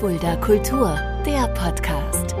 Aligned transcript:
Fulda 0.00 0.36
Kultur, 0.36 0.98
der 1.24 1.46
Podcast. 1.48 2.34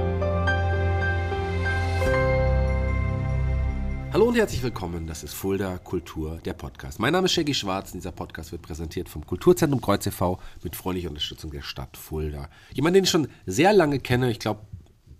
Hallo 4.12 4.26
und 4.26 4.36
herzlich 4.36 4.62
willkommen. 4.62 5.06
Das 5.06 5.22
ist 5.22 5.32
Fulda 5.32 5.78
Kultur, 5.78 6.38
der 6.44 6.52
Podcast. 6.54 6.98
Mein 6.98 7.12
Name 7.12 7.26
ist 7.26 7.32
Shaggy 7.32 7.54
Schwarz 7.54 7.92
und 7.92 8.00
dieser 8.00 8.12
Podcast 8.12 8.52
wird 8.52 8.62
präsentiert 8.62 9.08
vom 9.08 9.24
Kulturzentrum 9.24 9.80
Kreuz 9.80 10.06
e.V. 10.06 10.38
mit 10.62 10.76
freundlicher 10.76 11.08
Unterstützung 11.08 11.50
der 11.50 11.62
Stadt 11.62 11.96
Fulda. 11.96 12.48
Jemand, 12.74 12.96
den 12.96 13.04
ich 13.04 13.10
schon 13.10 13.28
sehr 13.46 13.72
lange 13.72 14.00
kenne, 14.00 14.30
ich 14.30 14.38
glaube 14.38 14.60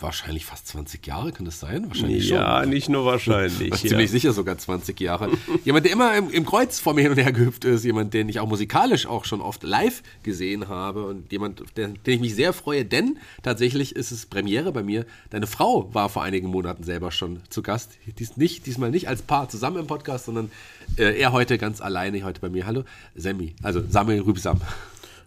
wahrscheinlich 0.02 0.44
fast 0.44 0.68
20 0.68 1.06
Jahre, 1.06 1.32
kann 1.32 1.44
das 1.44 1.60
sein? 1.60 1.88
Wahrscheinlich 1.88 2.28
ja, 2.28 2.60
schon. 2.60 2.70
nicht 2.70 2.88
nur 2.88 3.04
wahrscheinlich. 3.04 3.70
ja. 3.70 3.76
Ziemlich 3.76 4.10
sicher 4.10 4.32
sogar 4.32 4.58
20 4.58 4.98
Jahre. 5.00 5.30
jemand, 5.64 5.86
der 5.86 5.92
immer 5.92 6.16
im, 6.16 6.30
im, 6.30 6.44
Kreuz 6.44 6.80
vor 6.80 6.94
mir 6.94 7.02
hin 7.02 7.12
und 7.12 7.18
her 7.18 7.32
gehüpft 7.32 7.64
ist, 7.64 7.84
jemand, 7.84 8.12
den 8.14 8.28
ich 8.28 8.40
auch 8.40 8.48
musikalisch 8.48 9.06
auch 9.06 9.24
schon 9.24 9.40
oft 9.40 9.62
live 9.62 10.02
gesehen 10.22 10.68
habe 10.68 11.04
und 11.04 11.30
jemand, 11.32 11.62
der, 11.76 11.88
den 11.88 12.14
ich 12.14 12.20
mich 12.20 12.34
sehr 12.34 12.52
freue, 12.52 12.84
denn 12.84 13.18
tatsächlich 13.42 13.96
ist 13.96 14.10
es 14.10 14.26
Premiere 14.26 14.72
bei 14.72 14.82
mir. 14.82 15.06
Deine 15.30 15.46
Frau 15.46 15.92
war 15.94 16.08
vor 16.08 16.22
einigen 16.22 16.48
Monaten 16.48 16.84
selber 16.84 17.10
schon 17.10 17.40
zu 17.48 17.62
Gast. 17.62 17.92
Dies 18.18 18.36
nicht, 18.36 18.66
diesmal 18.66 18.90
nicht 18.90 19.08
als 19.08 19.22
Paar 19.22 19.48
zusammen 19.48 19.78
im 19.78 19.86
Podcast, 19.86 20.26
sondern 20.26 20.50
äh, 20.96 21.18
er 21.18 21.32
heute 21.32 21.58
ganz 21.58 21.80
alleine, 21.80 22.24
heute 22.24 22.40
bei 22.40 22.48
mir. 22.48 22.66
Hallo, 22.66 22.84
Sammy, 23.14 23.54
also 23.62 23.82
Samuel 23.88 24.22
Rübsam. 24.22 24.60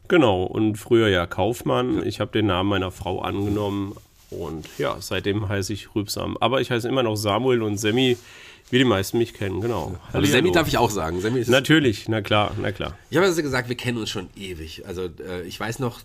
Genau, 0.07 0.43
und 0.43 0.77
früher 0.77 1.07
ja 1.07 1.25
Kaufmann. 1.25 2.05
Ich 2.05 2.19
habe 2.19 2.31
den 2.31 2.45
Namen 2.45 2.69
meiner 2.69 2.91
Frau 2.91 3.21
angenommen, 3.21 3.95
und 4.39 4.67
ja, 4.77 4.97
seitdem 4.99 5.47
heiße 5.47 5.73
ich 5.73 5.95
Rübsam. 5.95 6.37
Aber 6.39 6.61
ich 6.61 6.71
heiße 6.71 6.87
immer 6.87 7.03
noch 7.03 7.15
Samuel 7.15 7.61
und 7.61 7.77
Semmi, 7.77 8.17
wie 8.71 8.79
die 8.79 8.85
meisten 8.85 9.19
mich 9.19 9.33
kennen, 9.33 9.61
genau. 9.61 9.95
Also 10.11 10.31
Semmi 10.31 10.51
darf 10.51 10.67
ich 10.67 10.77
auch 10.77 10.89
sagen. 10.89 11.21
Semmi 11.21 11.39
ist 11.39 11.49
Natürlich, 11.49 12.09
na 12.09 12.21
klar, 12.21 12.51
na 12.59 12.71
klar. 12.71 12.97
Ich 13.11 13.17
habe 13.17 13.27
also 13.27 13.41
gesagt, 13.41 13.69
wir 13.69 13.75
kennen 13.75 13.99
uns 13.99 14.09
schon 14.09 14.29
ewig. 14.35 14.87
Also 14.87 15.03
äh, 15.03 15.43
ich 15.45 15.59
weiß 15.59 15.79
noch, 15.79 15.99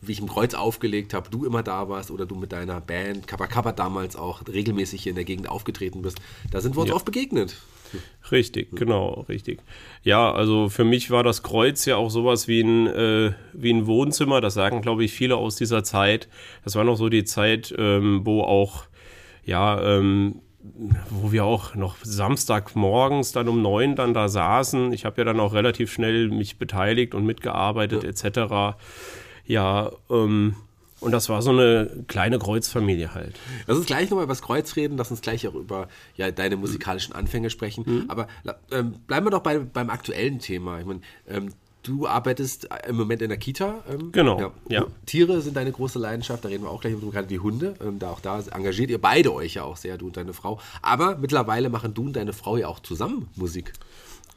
wie 0.00 0.12
ich 0.12 0.20
im 0.20 0.28
Kreuz 0.28 0.54
aufgelegt 0.54 1.12
habe, 1.12 1.28
du 1.30 1.44
immer 1.44 1.62
da 1.62 1.88
warst 1.90 2.10
oder 2.10 2.24
du 2.24 2.34
mit 2.34 2.52
deiner 2.52 2.80
Band 2.80 3.26
Kappa 3.26 3.46
Kappa 3.46 3.72
damals 3.72 4.16
auch 4.16 4.40
regelmäßig 4.48 5.02
hier 5.02 5.10
in 5.10 5.16
der 5.16 5.26
Gegend 5.26 5.48
aufgetreten 5.48 6.00
bist. 6.00 6.18
Da 6.50 6.62
sind 6.62 6.74
wir 6.74 6.80
uns 6.80 6.88
ja. 6.88 6.96
oft 6.96 7.04
begegnet. 7.04 7.56
Richtig, 8.32 8.74
genau, 8.74 9.24
richtig. 9.28 9.60
Ja, 10.02 10.32
also 10.32 10.68
für 10.68 10.84
mich 10.84 11.10
war 11.10 11.22
das 11.22 11.42
Kreuz 11.42 11.84
ja 11.84 11.96
auch 11.96 12.10
sowas 12.10 12.48
wie 12.48 12.60
ein, 12.60 12.86
äh, 12.86 13.32
wie 13.52 13.72
ein 13.72 13.86
Wohnzimmer. 13.86 14.40
Das 14.40 14.54
sagen, 14.54 14.82
glaube 14.82 15.04
ich, 15.04 15.12
viele 15.12 15.36
aus 15.36 15.56
dieser 15.56 15.84
Zeit. 15.84 16.28
Das 16.64 16.74
war 16.74 16.84
noch 16.84 16.96
so 16.96 17.08
die 17.08 17.24
Zeit, 17.24 17.74
ähm, 17.78 18.22
wo 18.24 18.42
auch, 18.42 18.84
ja, 19.44 19.80
ähm, 19.80 20.40
wo 21.10 21.30
wir 21.30 21.44
auch 21.44 21.76
noch 21.76 21.96
Samstagmorgens 22.02 23.32
dann 23.32 23.48
um 23.48 23.62
neun 23.62 23.94
dann 23.94 24.14
da 24.14 24.28
saßen. 24.28 24.92
Ich 24.92 25.04
habe 25.04 25.18
ja 25.18 25.24
dann 25.24 25.38
auch 25.38 25.54
relativ 25.54 25.92
schnell 25.92 26.28
mich 26.28 26.58
beteiligt 26.58 27.14
und 27.14 27.24
mitgearbeitet 27.24 28.02
ja. 28.02 28.08
etc. 28.08 28.76
Ja, 29.46 29.92
ähm, 30.10 30.56
und 31.00 31.12
das 31.12 31.28
war 31.28 31.42
so 31.42 31.50
eine 31.50 32.04
kleine 32.08 32.38
Kreuzfamilie 32.38 33.14
halt. 33.14 33.38
Lass 33.66 33.76
uns 33.76 33.86
gleich 33.86 34.10
nochmal 34.10 34.24
über 34.24 34.32
das 34.32 34.42
Kreuz 34.42 34.76
reden, 34.76 34.96
lass 34.96 35.10
uns 35.10 35.20
gleich 35.20 35.46
auch 35.46 35.54
über 35.54 35.88
ja, 36.16 36.30
deine 36.30 36.56
musikalischen 36.56 37.14
Anfänge 37.14 37.50
sprechen. 37.50 37.84
Mhm. 37.86 38.04
Aber 38.08 38.28
ähm, 38.70 38.94
bleiben 39.06 39.26
wir 39.26 39.30
doch 39.30 39.42
bei, 39.42 39.58
beim 39.58 39.90
aktuellen 39.90 40.38
Thema. 40.38 40.80
Ich 40.80 40.86
meine, 40.86 41.00
ähm, 41.28 41.52
du 41.82 42.06
arbeitest 42.06 42.68
im 42.88 42.96
Moment 42.96 43.22
in 43.22 43.28
der 43.28 43.38
Kita. 43.38 43.84
Ähm, 43.90 44.10
genau. 44.12 44.40
Ja. 44.40 44.52
ja. 44.68 44.86
Tiere 45.04 45.40
sind 45.42 45.56
deine 45.56 45.72
große 45.72 45.98
Leidenschaft, 45.98 46.44
da 46.44 46.48
reden 46.48 46.64
wir 46.64 46.70
auch 46.70 46.80
gleich 46.80 46.94
drüber, 46.94 47.12
gerade 47.12 47.28
die 47.28 47.38
Hunde. 47.38 47.74
Ähm, 47.84 47.98
da 47.98 48.10
auch 48.10 48.20
da 48.20 48.40
engagiert 48.52 48.90
ihr 48.90 49.00
beide 49.00 49.32
euch 49.34 49.54
ja 49.54 49.64
auch 49.64 49.76
sehr, 49.76 49.98
du 49.98 50.06
und 50.06 50.16
deine 50.16 50.32
Frau. 50.32 50.60
Aber 50.82 51.16
mittlerweile 51.16 51.68
machen 51.68 51.94
du 51.94 52.06
und 52.06 52.14
deine 52.14 52.32
Frau 52.32 52.56
ja 52.56 52.68
auch 52.68 52.80
zusammen 52.80 53.28
Musik. 53.36 53.72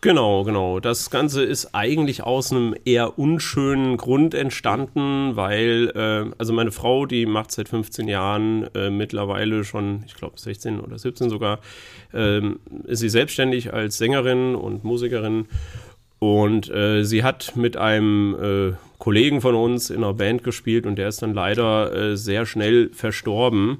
Genau, 0.01 0.45
genau. 0.45 0.79
Das 0.79 1.09
Ganze 1.09 1.43
ist 1.43 1.75
eigentlich 1.75 2.23
aus 2.23 2.53
einem 2.53 2.73
eher 2.85 3.19
unschönen 3.19 3.97
Grund 3.97 4.33
entstanden, 4.33 5.35
weil, 5.35 5.91
äh, 5.93 6.33
also 6.37 6.53
meine 6.53 6.71
Frau, 6.71 7.05
die 7.05 7.25
macht 7.25 7.51
seit 7.51 7.67
15 7.67 8.07
Jahren 8.07 8.73
äh, 8.75 8.89
mittlerweile 8.89 9.65
schon, 9.65 10.03
ich 10.07 10.15
glaube 10.15 10.39
16 10.39 10.79
oder 10.79 10.97
17 10.97 11.29
sogar, 11.29 11.59
äh, 12.13 12.39
ist 12.85 12.99
sie 12.99 13.09
selbstständig 13.09 13.73
als 13.73 13.97
Sängerin 13.97 14.55
und 14.55 14.85
Musikerin. 14.85 15.47
Und 16.19 16.69
äh, 16.69 17.03
sie 17.03 17.23
hat 17.23 17.57
mit 17.57 17.75
einem 17.75 18.35
äh, 18.41 18.77
Kollegen 18.99 19.41
von 19.41 19.55
uns 19.55 19.89
in 19.89 19.97
einer 19.97 20.13
Band 20.13 20.45
gespielt 20.45 20.85
und 20.85 20.95
der 20.95 21.09
ist 21.09 21.21
dann 21.21 21.33
leider 21.33 21.93
äh, 21.93 22.17
sehr 22.17 22.45
schnell 22.45 22.89
verstorben. 22.93 23.79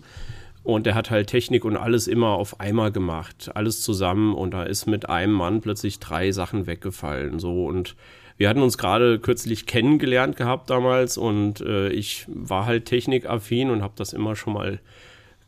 Und 0.64 0.86
der 0.86 0.96
hat 0.96 1.10
halt 1.10 1.28
Technik 1.28 1.66
und 1.66 1.78
alles 1.78 2.08
immer 2.08 2.30
auf 2.30 2.60
einmal 2.60 2.92
gemacht, 2.92 3.52
alles 3.56 3.82
zusammen. 3.82 4.34
Und 4.34 4.52
da 4.52 4.64
ist 4.64 4.86
mit 4.86 5.10
einem 5.10 5.34
Mann 5.34 5.62
plötzlich 5.62 6.00
drei 6.00 6.32
Sachen 6.32 6.68
weggefallen. 6.68 7.40
So 7.40 7.66
und 7.66 7.96
wir 8.38 8.48
hatten 8.48 8.62
uns 8.62 8.78
gerade 8.78 9.20
kürzlich 9.20 9.66
kennengelernt 9.66 10.38
gehabt 10.38 10.70
damals 10.70 11.18
und 11.18 11.60
äh, 11.60 11.90
ich 11.90 12.26
war 12.28 12.66
halt 12.66 12.86
technikaffin 12.86 13.70
und 13.70 13.82
habe 13.82 13.94
das 13.98 14.14
immer 14.14 14.36
schon 14.38 14.54
mal 14.54 14.80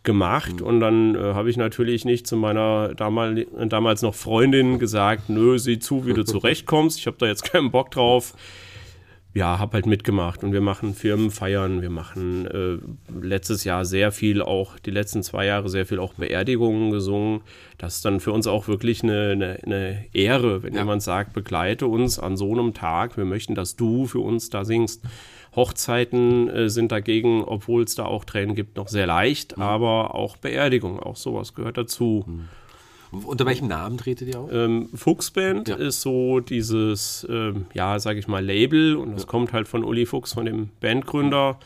gemacht. 0.03 0.59
Mhm. 0.59 0.65
Und 0.65 0.79
dann 0.81 1.15
äh, 1.15 1.33
habe 1.33 1.49
ich 1.49 1.55
natürlich 1.57 2.03
nicht 2.03 2.27
zu 2.27 2.35
meiner 2.35 2.93
damal, 2.95 3.45
damals 3.67 4.01
noch 4.01 4.15
Freundin 4.15 4.77
gesagt, 4.77 5.29
nö, 5.29 5.57
sieh 5.57 5.79
zu, 5.79 6.05
wie 6.05 6.13
du 6.13 6.25
zurechtkommst. 6.25 6.99
Ich 6.99 7.07
habe 7.07 7.17
da 7.17 7.27
jetzt 7.27 7.43
keinen 7.43 7.71
Bock 7.71 7.91
drauf 7.91 8.33
ja, 9.33 9.59
habe 9.59 9.73
halt 9.73 9.85
mitgemacht 9.85 10.43
und 10.43 10.51
wir 10.51 10.59
machen 10.59 10.93
Firmenfeiern, 10.93 11.81
wir 11.81 11.89
machen 11.89 12.45
äh, 12.47 12.77
letztes 13.25 13.63
Jahr 13.63 13.85
sehr 13.85 14.11
viel 14.11 14.41
auch, 14.41 14.77
die 14.79 14.91
letzten 14.91 15.23
zwei 15.23 15.45
Jahre 15.45 15.69
sehr 15.69 15.85
viel 15.85 15.99
auch 15.99 16.13
Beerdigungen 16.15 16.91
gesungen. 16.91 17.41
Das 17.77 17.95
ist 17.95 18.05
dann 18.05 18.19
für 18.19 18.33
uns 18.33 18.45
auch 18.45 18.67
wirklich 18.67 19.03
eine, 19.03 19.29
eine, 19.31 19.59
eine 19.63 20.05
Ehre, 20.13 20.63
wenn 20.63 20.73
ja. 20.73 20.81
jemand 20.81 21.01
sagt, 21.01 21.31
begleite 21.33 21.87
uns 21.87 22.19
an 22.19 22.35
so 22.35 22.51
einem 22.51 22.73
Tag, 22.73 23.15
wir 23.15 23.25
möchten, 23.25 23.55
dass 23.55 23.77
du 23.77 24.05
für 24.05 24.19
uns 24.19 24.49
da 24.49 24.65
singst. 24.65 25.01
Hochzeiten 25.55 26.49
äh, 26.49 26.69
sind 26.69 26.91
dagegen, 26.91 27.43
obwohl 27.43 27.83
es 27.83 27.95
da 27.95 28.05
auch 28.05 28.25
Tränen 28.25 28.55
gibt, 28.55 28.75
noch 28.75 28.89
sehr 28.89 29.07
leicht, 29.07 29.57
mhm. 29.57 29.63
aber 29.63 30.13
auch 30.13 30.37
Beerdigungen, 30.37 30.99
auch 30.99 31.15
sowas 31.15 31.53
gehört 31.53 31.77
dazu. 31.77 32.25
Mhm. 32.27 32.49
Unter 33.11 33.45
welchem 33.45 33.67
Namen 33.67 33.97
tretet 33.97 34.29
ihr 34.29 34.39
auf? 34.39 34.49
Ähm, 34.51 34.89
Fuchsband 34.93 35.67
ja. 35.67 35.75
ist 35.75 36.01
so 36.01 36.39
dieses, 36.39 37.27
ähm, 37.29 37.65
ja, 37.73 37.99
sage 37.99 38.19
ich 38.19 38.27
mal, 38.27 38.43
Label 38.43 38.95
und 38.95 39.13
das 39.13 39.23
ja. 39.23 39.27
kommt 39.27 39.51
halt 39.51 39.67
von 39.67 39.83
Uli 39.83 40.05
Fuchs, 40.05 40.33
von 40.33 40.45
dem 40.45 40.69
Bandgründer. 40.79 41.59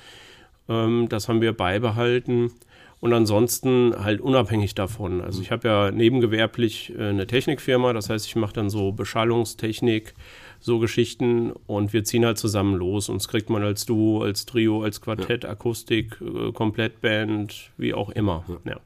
Ähm, 0.67 1.07
das 1.09 1.29
haben 1.29 1.41
wir 1.41 1.53
beibehalten. 1.53 2.51
Und 2.99 3.13
ansonsten 3.13 3.93
halt 4.03 4.21
unabhängig 4.21 4.73
davon. 4.73 5.21
Also 5.21 5.41
ich 5.41 5.51
habe 5.51 5.67
ja 5.67 5.91
nebengewerblich 5.91 6.93
äh, 6.97 7.09
eine 7.09 7.27
Technikfirma, 7.27 7.93
das 7.93 8.09
heißt, 8.09 8.25
ich 8.25 8.35
mache 8.35 8.53
dann 8.53 8.71
so 8.71 8.93
Beschallungstechnik, 8.93 10.15
so 10.59 10.79
Geschichten 10.79 11.51
und 11.67 11.93
wir 11.93 12.03
ziehen 12.03 12.25
halt 12.25 12.39
zusammen 12.39 12.75
los. 12.75 13.09
Uns 13.09 13.27
kriegt 13.27 13.51
man 13.51 13.61
als 13.61 13.85
Duo, 13.85 14.23
als 14.23 14.47
Trio, 14.47 14.81
als 14.81 15.01
Quartett, 15.01 15.43
ja. 15.43 15.51
Akustik, 15.51 16.19
äh, 16.21 16.51
Komplettband, 16.53 17.69
wie 17.77 17.93
auch 17.93 18.09
immer. 18.09 18.43
Ja 18.65 18.77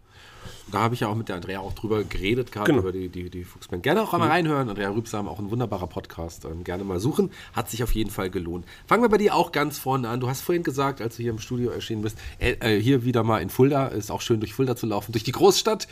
da 0.72 0.80
habe 0.80 0.94
ich 0.94 1.02
ja 1.02 1.08
auch 1.08 1.16
mit 1.16 1.30
der 1.30 1.36
Andrea 1.36 1.60
auch 1.60 1.74
drüber 1.74 2.04
geredet 2.04 2.52
gehabt, 2.52 2.68
genau. 2.68 2.80
über 2.80 2.92
die, 2.92 3.10
die, 3.10 3.30
die 3.30 3.44
Fuchsband. 3.44 3.84
Gerne 3.84 4.02
auch 4.02 4.14
einmal 4.14 4.30
mhm. 4.30 4.34
reinhören. 4.34 4.70
Andrea 4.70 4.90
Rübsam, 4.90 5.28
auch 5.28 5.40
ein 5.40 5.52
wunderbarer 5.52 5.88
Podcast. 5.88 6.46
Ähm, 6.46 6.64
gerne 6.64 6.84
mal 6.84 7.00
suchen. 7.00 7.32
Hat 7.54 7.70
sich 7.70 7.84
auf 7.84 7.94
jeden 7.94 8.10
Fall 8.10 8.30
gelohnt. 8.30 8.66
Fangen 8.88 9.04
wir 9.04 9.10
bei 9.10 9.18
dir 9.18 9.36
auch 9.36 9.52
ganz 9.52 9.78
vorne 9.80 10.08
an. 10.10 10.20
Du 10.20 10.30
hast 10.30 10.42
vorhin 10.42 10.64
gesagt, 10.64 11.02
als 11.02 11.18
du 11.18 11.24
hier 11.24 11.32
im 11.32 11.40
Studio 11.40 11.72
erschienen 11.72 12.02
bist, 12.02 12.18
äh, 12.40 12.52
äh, 12.60 12.82
hier 12.82 13.04
wieder 13.04 13.24
mal 13.24 13.42
in 13.42 13.50
Fulda. 13.50 13.88
Ist 13.88 14.12
auch 14.12 14.22
schön, 14.22 14.40
durch 14.40 14.54
Fulda 14.54 14.76
zu 14.76 14.86
laufen, 14.86 15.12
durch 15.12 15.24
die 15.24 15.32
Großstadt. 15.32 15.88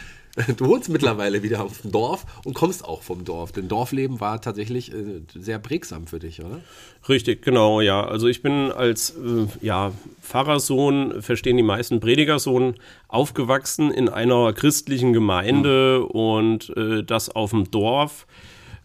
Du 0.57 0.67
wohnst 0.67 0.89
mittlerweile 0.89 1.41
wieder 1.41 1.63
auf 1.63 1.81
dem 1.81 1.91
Dorf 1.91 2.25
und 2.43 2.53
kommst 2.53 2.85
auch 2.85 3.01
vom 3.01 3.25
Dorf. 3.25 3.51
Denn 3.51 3.67
Dorfleben 3.67 4.19
war 4.19 4.39
tatsächlich 4.39 4.93
äh, 4.93 5.21
sehr 5.33 5.57
prägsam 5.57 6.05
für 6.05 6.19
dich, 6.19 6.41
oder? 6.43 6.61
Richtig, 7.09 7.41
genau, 7.41 7.81
ja. 7.81 8.05
Also 8.05 8.27
ich 8.27 8.43
bin 8.43 8.71
als 8.71 9.11
äh, 9.11 9.47
ja, 9.65 9.91
Pfarrersohn, 10.21 11.21
verstehen 11.21 11.57
die 11.57 11.63
meisten 11.63 11.99
Predigersohn, 11.99 12.75
aufgewachsen 13.07 13.91
in 13.91 14.09
einer 14.09 14.53
christlichen 14.53 15.13
Gemeinde 15.13 16.01
mhm. 16.01 16.05
und 16.05 16.77
äh, 16.77 17.03
das 17.03 17.29
auf 17.29 17.51
dem 17.51 17.71
Dorf. 17.71 18.27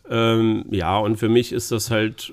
Ähm, 0.08 0.64
ja, 0.70 0.98
und 0.98 1.16
für 1.16 1.28
mich 1.28 1.52
ist 1.52 1.70
das 1.70 1.90
halt, 1.90 2.32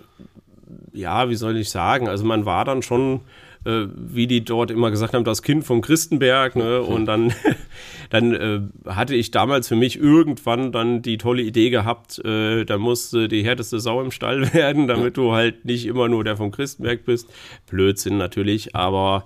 ja, 0.94 1.30
wie 1.30 1.36
soll 1.36 1.58
ich 1.58 1.70
sagen, 1.70 2.08
also 2.08 2.24
man 2.24 2.46
war 2.46 2.64
dann 2.64 2.82
schon 2.82 3.22
äh, 3.66 3.88
wie 3.94 4.28
die 4.28 4.44
dort 4.44 4.72
immer 4.72 4.92
gesagt 4.92 5.14
haben, 5.14 5.24
das 5.24 5.42
Kind 5.44 5.66
vom 5.66 5.82
Christenberg. 5.82 6.56
Ne? 6.56 6.82
Und 6.82 7.06
dann, 7.06 7.34
dann 8.10 8.34
äh, 8.34 8.62
hatte 8.90 9.16
ich 9.16 9.32
damals 9.32 9.68
für 9.68 9.76
mich 9.76 10.00
irgendwann 10.00 10.72
dann 10.72 11.02
die 11.02 11.18
tolle 11.18 11.42
Idee 11.42 11.70
gehabt, 11.70 12.20
äh, 12.26 12.66
da 12.66 12.78
musste 12.78 13.28
die 13.28 13.44
härteste 13.44 13.80
Sau 13.80 14.02
im 14.02 14.12
Stall 14.12 14.54
werden, 14.54 14.88
damit 14.88 15.18
du 15.18 15.34
halt 15.34 15.66
nicht 15.66 15.86
immer 15.86 16.08
nur 16.08 16.24
der 16.24 16.38
vom 16.38 16.52
Christenberg 16.52 17.06
bist. 17.06 17.30
Blödsinn 17.70 18.18
natürlich, 18.18 18.76
aber 18.76 19.26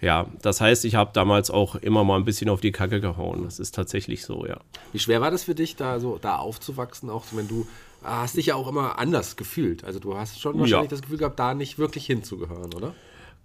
ja, 0.00 0.26
das 0.42 0.60
heißt, 0.60 0.84
ich 0.84 0.94
habe 0.94 1.10
damals 1.12 1.50
auch 1.50 1.74
immer 1.74 2.04
mal 2.04 2.16
ein 2.16 2.24
bisschen 2.24 2.48
auf 2.50 2.60
die 2.60 2.70
Kacke 2.70 3.00
gehauen. 3.00 3.42
Das 3.44 3.58
ist 3.58 3.74
tatsächlich 3.74 4.24
so, 4.24 4.46
ja. 4.46 4.60
Wie 4.92 5.00
schwer 5.00 5.20
war 5.20 5.32
das 5.32 5.44
für 5.44 5.56
dich, 5.56 5.74
da 5.74 5.98
so 5.98 6.18
da 6.20 6.36
aufzuwachsen, 6.36 7.10
auch 7.10 7.24
wenn 7.32 7.48
du 7.48 7.66
hast 8.02 8.36
dich 8.36 8.46
ja 8.46 8.54
auch 8.54 8.68
immer 8.68 8.98
anders 8.98 9.36
gefühlt. 9.36 9.84
Also 9.84 9.98
du 9.98 10.16
hast 10.16 10.40
schon 10.40 10.58
wahrscheinlich 10.58 10.90
ja. 10.90 10.96
das 10.96 11.02
Gefühl 11.02 11.18
gehabt, 11.18 11.38
da 11.38 11.54
nicht 11.54 11.78
wirklich 11.78 12.06
hinzugehören, 12.06 12.72
oder? 12.74 12.94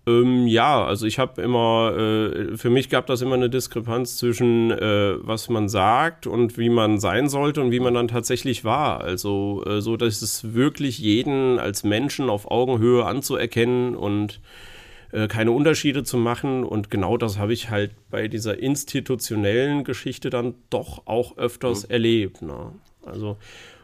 Ähm, 0.05 0.47
ja, 0.47 0.83
also 0.83 1.05
ich 1.05 1.17
habe 1.17 1.41
immer, 1.41 1.95
äh, 1.97 2.57
für 2.57 2.69
mich 2.69 2.89
gab 2.89 3.07
das 3.07 3.21
immer 3.21 3.35
eine 3.35 3.49
Diskrepanz 3.49 4.17
zwischen, 4.17 4.71
äh, 4.71 5.15
was 5.19 5.47
man 5.49 5.69
sagt 5.69 6.27
und 6.27 6.57
wie 6.57 6.69
man 6.69 6.99
sein 6.99 7.29
sollte 7.29 7.61
und 7.61 7.71
wie 7.71 7.79
man 7.79 7.93
dann 7.93 8.09
tatsächlich 8.09 8.65
war. 8.65 9.01
Also 9.01 9.63
äh, 9.65 9.81
so, 9.81 9.95
dass 9.95 10.21
es 10.21 10.53
wirklich 10.53 10.99
jeden 10.99 11.57
als 11.57 11.83
Menschen 11.83 12.29
auf 12.29 12.51
Augenhöhe 12.51 13.05
anzuerkennen 13.05 13.95
und 13.95 14.41
äh, 15.13 15.29
keine 15.29 15.51
Unterschiede 15.51 16.03
zu 16.03 16.17
machen. 16.17 16.65
Und 16.65 16.91
genau 16.91 17.15
das 17.15 17.37
habe 17.37 17.53
ich 17.53 17.69
halt 17.69 17.91
bei 18.09 18.27
dieser 18.27 18.59
institutionellen 18.59 19.85
Geschichte 19.85 20.29
dann 20.29 20.55
doch 20.69 21.03
auch 21.05 21.37
öfters 21.37 21.87
mhm. 21.87 21.91
erlebt. 21.91 22.41
Ne? 22.41 22.73
Also 23.05 23.37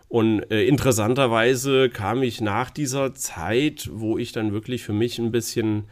und 0.10 0.52
äh, 0.52 0.64
interessanterweise 0.64 1.88
kam 1.88 2.24
ich 2.24 2.42
nach 2.42 2.72
dieser 2.72 3.14
Zeit, 3.14 3.90
wo 3.94 4.18
ich 4.18 4.32
dann 4.32 4.52
wirklich 4.54 4.84
für 4.84 4.92
mich 4.92 5.20
ein 5.20 5.32
bisschen 5.32 5.86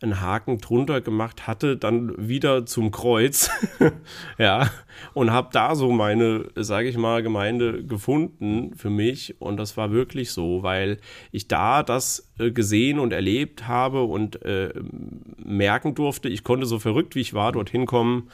einen 0.00 0.20
Haken 0.20 0.58
drunter 0.58 1.00
gemacht 1.00 1.46
hatte, 1.46 1.76
dann 1.76 2.14
wieder 2.28 2.66
zum 2.66 2.90
Kreuz, 2.90 3.50
ja, 4.38 4.70
und 5.14 5.30
habe 5.30 5.48
da 5.52 5.74
so 5.74 5.90
meine, 5.92 6.46
sage 6.54 6.88
ich 6.88 6.96
mal, 6.96 7.22
Gemeinde 7.22 7.84
gefunden 7.84 8.74
für 8.76 8.90
mich. 8.90 9.40
Und 9.40 9.56
das 9.56 9.76
war 9.76 9.90
wirklich 9.90 10.32
so, 10.32 10.62
weil 10.62 10.98
ich 11.32 11.48
da 11.48 11.82
das 11.82 12.32
äh, 12.38 12.50
gesehen 12.50 12.98
und 12.98 13.12
erlebt 13.12 13.66
habe 13.66 14.02
und 14.02 14.42
äh, 14.42 14.72
merken 15.36 15.94
durfte, 15.94 16.28
ich 16.28 16.44
konnte 16.44 16.66
so 16.66 16.78
verrückt 16.78 17.14
wie 17.14 17.20
ich 17.20 17.34
war 17.34 17.52
dorthin 17.52 17.86
kommen 17.86 18.28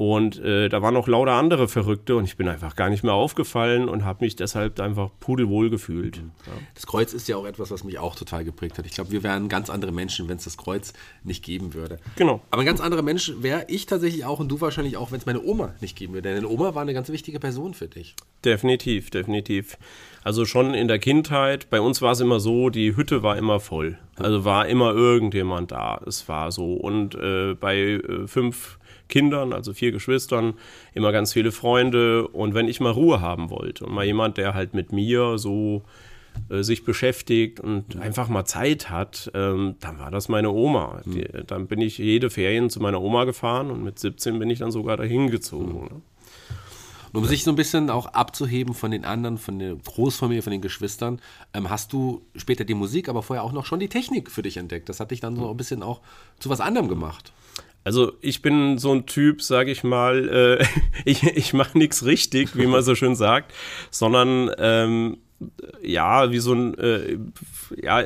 und 0.00 0.42
äh, 0.42 0.70
da 0.70 0.80
waren 0.80 0.94
noch 0.94 1.08
lauter 1.08 1.32
andere 1.32 1.68
Verrückte 1.68 2.16
und 2.16 2.24
ich 2.24 2.38
bin 2.38 2.48
einfach 2.48 2.74
gar 2.74 2.88
nicht 2.88 3.04
mehr 3.04 3.12
aufgefallen 3.12 3.86
und 3.86 4.02
habe 4.02 4.24
mich 4.24 4.34
deshalb 4.34 4.80
einfach 4.80 5.10
pudelwohl 5.20 5.68
gefühlt. 5.68 6.22
Mhm. 6.22 6.30
Ja. 6.46 6.52
Das 6.74 6.86
Kreuz 6.86 7.12
ist 7.12 7.28
ja 7.28 7.36
auch 7.36 7.44
etwas, 7.44 7.70
was 7.70 7.84
mich 7.84 7.98
auch 7.98 8.16
total 8.16 8.46
geprägt 8.46 8.78
hat. 8.78 8.86
Ich 8.86 8.92
glaube, 8.92 9.10
wir 9.10 9.22
wären 9.22 9.50
ganz 9.50 9.68
andere 9.68 9.92
Menschen, 9.92 10.26
wenn 10.30 10.38
es 10.38 10.44
das 10.44 10.56
Kreuz 10.56 10.94
nicht 11.22 11.44
geben 11.44 11.74
würde. 11.74 11.98
Genau. 12.16 12.40
Aber 12.50 12.62
ein 12.62 12.66
ganz 12.66 12.80
anderer 12.80 13.02
Mensch 13.02 13.30
wäre 13.40 13.66
ich 13.68 13.84
tatsächlich 13.84 14.24
auch 14.24 14.40
und 14.40 14.48
du 14.48 14.58
wahrscheinlich 14.62 14.96
auch, 14.96 15.12
wenn 15.12 15.18
es 15.18 15.26
meine 15.26 15.42
Oma 15.42 15.74
nicht 15.82 15.98
geben 15.98 16.14
würde. 16.14 16.30
Denn 16.30 16.36
deine 16.36 16.48
Oma 16.48 16.74
war 16.74 16.80
eine 16.80 16.94
ganz 16.94 17.10
wichtige 17.10 17.38
Person 17.38 17.74
für 17.74 17.88
dich. 17.88 18.16
Definitiv, 18.42 19.10
definitiv. 19.10 19.76
Also 20.24 20.46
schon 20.46 20.72
in 20.72 20.88
der 20.88 20.98
Kindheit, 20.98 21.68
bei 21.68 21.82
uns 21.82 22.00
war 22.00 22.12
es 22.12 22.20
immer 22.20 22.40
so, 22.40 22.70
die 22.70 22.96
Hütte 22.96 23.22
war 23.22 23.36
immer 23.36 23.60
voll. 23.60 23.98
Also 24.16 24.46
war 24.46 24.66
immer 24.66 24.94
irgendjemand 24.94 25.72
da. 25.72 26.00
Es 26.06 26.26
war 26.26 26.52
so. 26.52 26.72
Und 26.72 27.16
äh, 27.16 27.52
bei 27.52 27.76
äh, 27.76 28.26
fünf 28.26 28.78
Kindern, 29.10 29.52
also 29.52 29.74
vier 29.74 29.92
Geschwistern, 29.92 30.54
immer 30.94 31.12
ganz 31.12 31.32
viele 31.32 31.52
Freunde. 31.52 32.26
Und 32.28 32.54
wenn 32.54 32.68
ich 32.68 32.80
mal 32.80 32.92
Ruhe 32.92 33.20
haben 33.20 33.50
wollte 33.50 33.84
und 33.84 33.92
mal 33.92 34.06
jemand, 34.06 34.38
der 34.38 34.54
halt 34.54 34.72
mit 34.72 34.92
mir 34.92 35.36
so 35.36 35.82
äh, 36.48 36.62
sich 36.62 36.84
beschäftigt 36.84 37.60
und 37.60 37.96
einfach 38.00 38.28
mal 38.28 38.44
Zeit 38.46 38.88
hat, 38.88 39.30
ähm, 39.34 39.74
dann 39.80 39.98
war 39.98 40.10
das 40.10 40.28
meine 40.28 40.50
Oma. 40.50 41.02
Die, 41.04 41.26
dann 41.46 41.66
bin 41.66 41.80
ich 41.80 41.98
jede 41.98 42.30
Ferien 42.30 42.70
zu 42.70 42.80
meiner 42.80 43.02
Oma 43.02 43.24
gefahren 43.24 43.70
und 43.70 43.84
mit 43.84 43.98
17 43.98 44.38
bin 44.38 44.48
ich 44.48 44.60
dann 44.60 44.70
sogar 44.70 44.96
dahin 44.96 45.30
gezogen. 45.30 45.88
Ne? 45.92 46.00
um 47.12 47.24
sich 47.24 47.44
so 47.44 47.50
ein 47.50 47.56
bisschen 47.56 47.90
auch 47.90 48.06
abzuheben 48.06 48.74
von 48.74 48.90
den 48.90 49.04
anderen, 49.04 49.38
von 49.38 49.58
der 49.58 49.74
Großfamilie, 49.74 50.42
von 50.42 50.52
den 50.52 50.60
Geschwistern, 50.60 51.20
ähm, 51.54 51.68
hast 51.70 51.92
du 51.92 52.22
später 52.36 52.64
die 52.64 52.74
Musik, 52.74 53.08
aber 53.08 53.22
vorher 53.22 53.42
auch 53.42 53.52
noch 53.52 53.66
schon 53.66 53.80
die 53.80 53.88
Technik 53.88 54.30
für 54.30 54.42
dich 54.42 54.56
entdeckt. 54.56 54.88
Das 54.88 55.00
hat 55.00 55.10
dich 55.10 55.20
dann 55.20 55.36
so 55.36 55.50
ein 55.50 55.56
bisschen 55.56 55.82
auch 55.82 56.00
zu 56.38 56.50
was 56.50 56.60
anderem 56.60 56.88
gemacht. 56.88 57.32
Also 57.84 58.12
ich 58.20 58.42
bin 58.42 58.78
so 58.78 58.92
ein 58.92 59.06
Typ, 59.06 59.42
sage 59.42 59.70
ich 59.70 59.84
mal, 59.84 60.58
äh, 60.60 60.66
ich, 61.04 61.24
ich 61.24 61.52
mache 61.52 61.78
nichts 61.78 62.04
richtig, 62.04 62.56
wie 62.56 62.66
man 62.66 62.82
so 62.82 62.94
schön 62.94 63.16
sagt, 63.16 63.52
sondern 63.90 64.50
ähm, 64.58 65.18
ja, 65.82 66.30
wie 66.30 66.38
so 66.38 66.52
ein, 66.52 66.78
äh, 66.78 67.18
ja, 67.80 68.04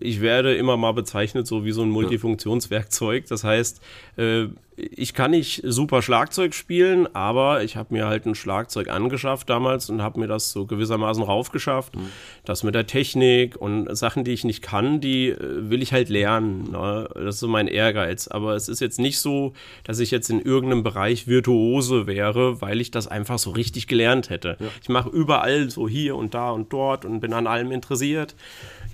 ich 0.00 0.20
werde 0.20 0.54
immer 0.56 0.76
mal 0.76 0.92
bezeichnet 0.92 1.46
so 1.46 1.64
wie 1.64 1.72
so 1.72 1.82
ein 1.82 1.90
Multifunktionswerkzeug. 1.90 3.26
Das 3.26 3.44
heißt, 3.44 3.80
äh, 4.16 4.46
ich 4.76 5.14
kann 5.14 5.30
nicht 5.30 5.62
super 5.64 6.02
Schlagzeug 6.02 6.54
spielen, 6.54 7.06
aber 7.14 7.62
ich 7.62 7.76
habe 7.76 7.94
mir 7.94 8.06
halt 8.06 8.26
ein 8.26 8.34
Schlagzeug 8.34 8.88
angeschafft 8.88 9.48
damals 9.48 9.88
und 9.90 10.02
habe 10.02 10.20
mir 10.20 10.26
das 10.26 10.50
so 10.50 10.66
gewissermaßen 10.66 11.22
raufgeschafft. 11.22 11.96
Mhm. 11.96 12.08
Das 12.44 12.62
mit 12.62 12.74
der 12.74 12.86
Technik 12.86 13.56
und 13.56 13.94
Sachen, 13.96 14.24
die 14.24 14.32
ich 14.32 14.44
nicht 14.44 14.62
kann, 14.62 15.00
die 15.00 15.28
äh, 15.28 15.70
will 15.70 15.82
ich 15.82 15.92
halt 15.92 16.08
lernen. 16.08 16.70
Ne? 16.72 17.08
Das 17.14 17.36
ist 17.36 17.40
so 17.40 17.48
mein 17.48 17.68
Ehrgeiz. 17.68 18.28
Aber 18.28 18.54
es 18.54 18.68
ist 18.68 18.80
jetzt 18.80 18.98
nicht 18.98 19.18
so, 19.18 19.52
dass 19.84 20.00
ich 20.00 20.10
jetzt 20.10 20.30
in 20.30 20.40
irgendeinem 20.40 20.82
Bereich 20.82 21.26
Virtuose 21.26 22.06
wäre, 22.06 22.60
weil 22.60 22.80
ich 22.80 22.90
das 22.90 23.06
einfach 23.06 23.38
so 23.38 23.50
richtig 23.50 23.86
gelernt 23.86 24.30
hätte. 24.30 24.56
Ja. 24.58 24.66
Ich 24.82 24.88
mache 24.88 25.08
überall 25.10 25.70
so 25.70 25.88
hier 25.88 26.16
und 26.16 26.34
da 26.34 26.50
und 26.50 26.72
dort 26.72 27.04
und 27.04 27.20
bin 27.20 27.32
an 27.32 27.46
allem 27.46 27.70
interessiert 27.70 28.34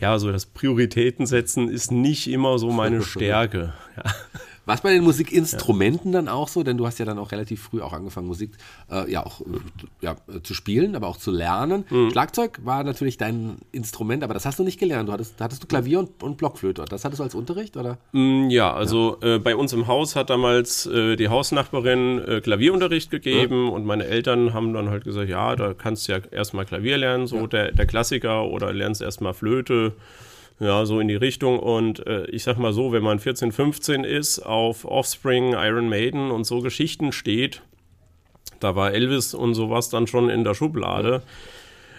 ja, 0.01 0.19
so 0.19 0.33
das 0.33 0.47
Prioritäten 0.47 1.27
setzen 1.27 1.69
ist 1.69 1.93
nicht 1.93 2.27
immer 2.27 2.59
so 2.59 2.71
meine 2.71 3.03
Stärke. 3.03 3.75
Ja. 3.97 4.15
War 4.71 4.77
es 4.77 4.83
bei 4.83 4.93
den 4.93 5.03
Musikinstrumenten 5.03 6.13
ja. 6.13 6.21
dann 6.21 6.29
auch 6.29 6.47
so? 6.47 6.63
Denn 6.63 6.77
du 6.77 6.87
hast 6.87 7.01
ja 7.01 7.05
dann 7.05 7.19
auch 7.19 7.33
relativ 7.33 7.61
früh 7.61 7.81
auch 7.81 7.93
angefangen, 7.93 8.29
Musik 8.29 8.53
äh, 8.89 9.11
ja 9.11 9.27
auch 9.27 9.41
äh, 9.41 9.45
ja, 10.01 10.15
zu 10.45 10.55
spielen, 10.55 10.95
aber 10.95 11.09
auch 11.09 11.17
zu 11.17 11.33
lernen. 11.33 11.85
Mhm. 11.91 12.13
Schlagzeug 12.13 12.61
war 12.63 12.85
natürlich 12.85 13.17
dein 13.17 13.57
Instrument, 13.73 14.23
aber 14.23 14.33
das 14.33 14.47
hast 14.47 14.61
du 14.61 14.63
nicht 14.63 14.79
gelernt. 14.79 15.09
Du 15.09 15.13
hattest, 15.13 15.41
hattest 15.41 15.65
du 15.65 15.67
Klavier 15.67 15.99
und, 15.99 16.23
und 16.23 16.37
Blockflöte. 16.37 16.85
Das 16.89 17.05
hattest 17.05 17.19
du 17.19 17.25
als 17.25 17.35
Unterricht, 17.35 17.77
oder? 17.77 17.99
Mm, 18.13 18.49
ja, 18.49 18.73
also 18.73 19.19
ja. 19.21 19.35
Äh, 19.35 19.39
bei 19.41 19.57
uns 19.57 19.73
im 19.73 19.89
Haus 19.89 20.15
hat 20.15 20.31
damals 20.31 20.87
äh, 20.87 21.17
die 21.17 21.29
Hausnachbarin 21.29 22.21
äh, 22.25 22.41
Klavierunterricht 22.41 23.11
gegeben 23.11 23.67
ja. 23.67 23.73
und 23.73 23.87
meine 23.87 24.05
Eltern 24.05 24.55
haben 24.55 24.73
dann 24.73 24.89
halt 24.89 25.03
gesagt, 25.03 25.29
ja, 25.29 25.57
da 25.57 25.75
kannst 25.75 26.07
du 26.07 26.13
ja 26.13 26.19
erstmal 26.31 26.65
Klavier 26.65 26.97
lernen, 26.97 27.27
so 27.27 27.49
der, 27.49 27.73
der 27.73 27.87
Klassiker, 27.87 28.45
oder 28.45 28.73
lernst 28.73 29.03
erstmal 29.03 29.35
Flöte. 29.35 29.95
Ja, 30.61 30.85
so 30.85 31.01
in 31.01 31.09
die 31.09 31.17
Richtung. 31.17 31.59
Und 31.59 32.07
äh, 32.07 32.27
ich 32.27 32.45
sag 32.45 32.59
mal 32.59 32.73
so, 32.73 32.93
wenn 32.93 33.03
man 33.03 33.19
14, 33.19 33.51
15 33.51 34.05
ist, 34.05 34.41
auf 34.41 34.85
Offspring, 34.85 35.55
Iron 35.55 35.89
Maiden 35.89 36.31
und 36.31 36.45
so 36.45 36.61
Geschichten 36.61 37.13
steht, 37.13 37.63
da 38.61 38.77
war 38.77 38.93
Elvis 38.93 39.33
und 39.33 39.55
sowas 39.55 39.89
dann 39.89 40.07
schon 40.07 40.29
in 40.29 40.45
der 40.45 40.55
Schublade. 40.55 41.23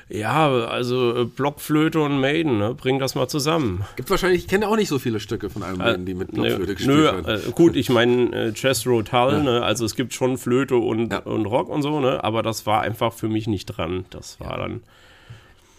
Ja, 0.10 0.50
also 0.66 1.22
äh, 1.22 1.26
Blockflöte 1.26 2.02
und 2.02 2.20
Maiden, 2.20 2.60
ne? 2.60 2.76
bring 2.76 3.00
das 3.00 3.16
mal 3.16 3.30
zusammen. 3.30 3.86
Gibt 3.96 4.10
wahrscheinlich, 4.10 4.42
ich 4.42 4.48
kenne 4.48 4.68
auch 4.68 4.76
nicht 4.76 4.90
so 4.90 5.00
viele 5.00 5.20
Stücke 5.20 5.50
von 5.50 5.62
Iron 5.62 5.78
Maiden, 5.78 6.06
die 6.06 6.14
mit 6.14 6.30
äh, 6.30 6.34
Blockflöte 6.34 6.66
nö, 6.66 6.76
gespielt 6.76 6.98
werden. 6.98 7.26
Äh, 7.26 7.52
gut, 7.52 7.76
ich 7.76 7.90
meine 7.90 8.32
äh, 8.36 8.54
Chess 8.54 8.86
Rotal, 8.86 9.38
ja. 9.38 9.44
ne? 9.44 9.64
also 9.64 9.86
es 9.86 9.96
gibt 9.96 10.14
schon 10.14 10.38
Flöte 10.38 10.76
und, 10.76 11.14
ja. 11.14 11.20
und 11.20 11.46
Rock 11.46 11.70
und 11.70 11.82
so, 11.82 12.00
ne? 12.00 12.24
aber 12.24 12.44
das 12.44 12.66
war 12.66 12.82
einfach 12.82 13.14
für 13.14 13.30
mich 13.30 13.48
nicht 13.48 13.66
dran. 13.68 14.06
Das 14.10 14.40
war 14.40 14.52
ja. 14.52 14.68
dann 14.68 14.84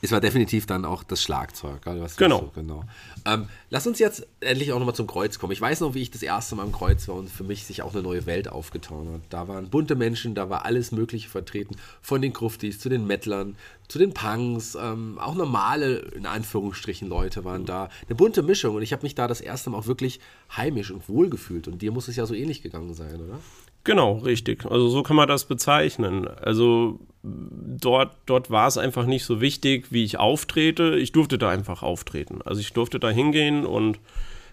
es 0.05 0.11
war 0.11 0.21
definitiv 0.21 0.67
dann 0.67 0.85
auch 0.85 1.05
das 1.05 1.23
Schlagzeug. 1.23 1.87
genau. 2.17 2.41
So, 2.41 2.61
genau. 2.61 2.85
Ähm, 3.25 3.49
lass 3.71 3.87
uns 3.87 4.01
jetzt 4.01 4.27
endlich 4.41 4.73
auch 4.73 4.81
nochmal 4.81 4.97
zum 4.97 5.07
Kreuz 5.07 5.39
kommen. 5.39 5.53
Ich 5.53 5.61
weiß 5.61 5.81
noch, 5.81 5.95
wie 5.95 6.03
ich 6.03 6.11
das 6.11 6.25
erste 6.25 6.57
Mal 6.57 6.65
am 6.65 6.73
Kreuz 6.73 7.07
war 7.07 7.15
und 7.15 7.31
für 7.31 7.45
mich 7.45 7.65
sich 7.65 7.83
auch 7.83 7.95
eine 7.95 8.03
neue 8.03 8.27
Welt 8.27 8.49
aufgetan 8.49 9.09
hat. 9.13 9.21
Da 9.31 9.47
waren 9.47 9.71
bunte 9.71 9.95
Menschen, 9.95 10.35
da 10.35 10.51
war 10.51 10.65
alles 10.65 10.91
Mögliche 10.91 11.29
vertreten. 11.29 11.77
Von 12.01 12.21
den 12.21 12.33
Gruftis 12.33 12.81
zu 12.81 12.89
den 12.89 13.07
Mettlern, 13.07 13.57
zu 13.87 14.01
den 14.01 14.13
Punks, 14.13 14.75
ähm, 14.75 15.21
auch 15.21 15.37
normale, 15.37 15.99
in 16.17 16.27
Anführungsstrichen, 16.27 17.09
Leute 17.09 17.45
waren 17.45 17.65
da. 17.65 17.89
Eine 18.09 18.17
bunte 18.17 18.43
Mischung 18.43 18.75
und 18.75 18.83
ich 18.83 18.93
habe 18.93 19.05
mich 19.05 19.15
da 19.15 19.29
das 19.29 19.41
erste 19.41 19.71
Mal 19.71 19.79
auch 19.79 19.87
wirklich 19.87 20.19
heimisch 20.57 20.91
und 20.91 21.09
wohl 21.09 21.31
gefühlt. 21.31 21.69
Und 21.69 21.81
dir 21.81 21.93
muss 21.93 22.09
es 22.09 22.17
ja 22.17 22.27
so 22.27 22.35
ähnlich 22.35 22.61
gegangen 22.61 22.95
sein, 22.95 23.21
oder? 23.21 23.39
Genau, 23.85 24.19
richtig. 24.19 24.65
Also 24.65 24.89
so 24.89 25.03
kann 25.03 25.17
man 25.17 25.29
das 25.29 25.45
bezeichnen. 25.45 26.29
Also 26.29 27.01
dort, 27.23 28.17
dort 28.27 28.51
war 28.51 28.69
es 28.69 28.79
einfach 28.79 29.07
nicht 29.07 29.25
so 29.25 29.41
wichtig, 29.41 29.87
wie 29.91 30.05
ich 30.05 30.19
auftrete. 30.19 30.97
Ich 30.97 31.13
durfte 31.13 31.39
da 31.39 31.51
einfach 31.51 31.83
auftreten. 31.83 32.41
Also 32.45 32.61
ich 32.61 32.73
durfte 32.73 33.01
da 33.01 33.11
hingehen 33.11 33.67
und 33.67 33.99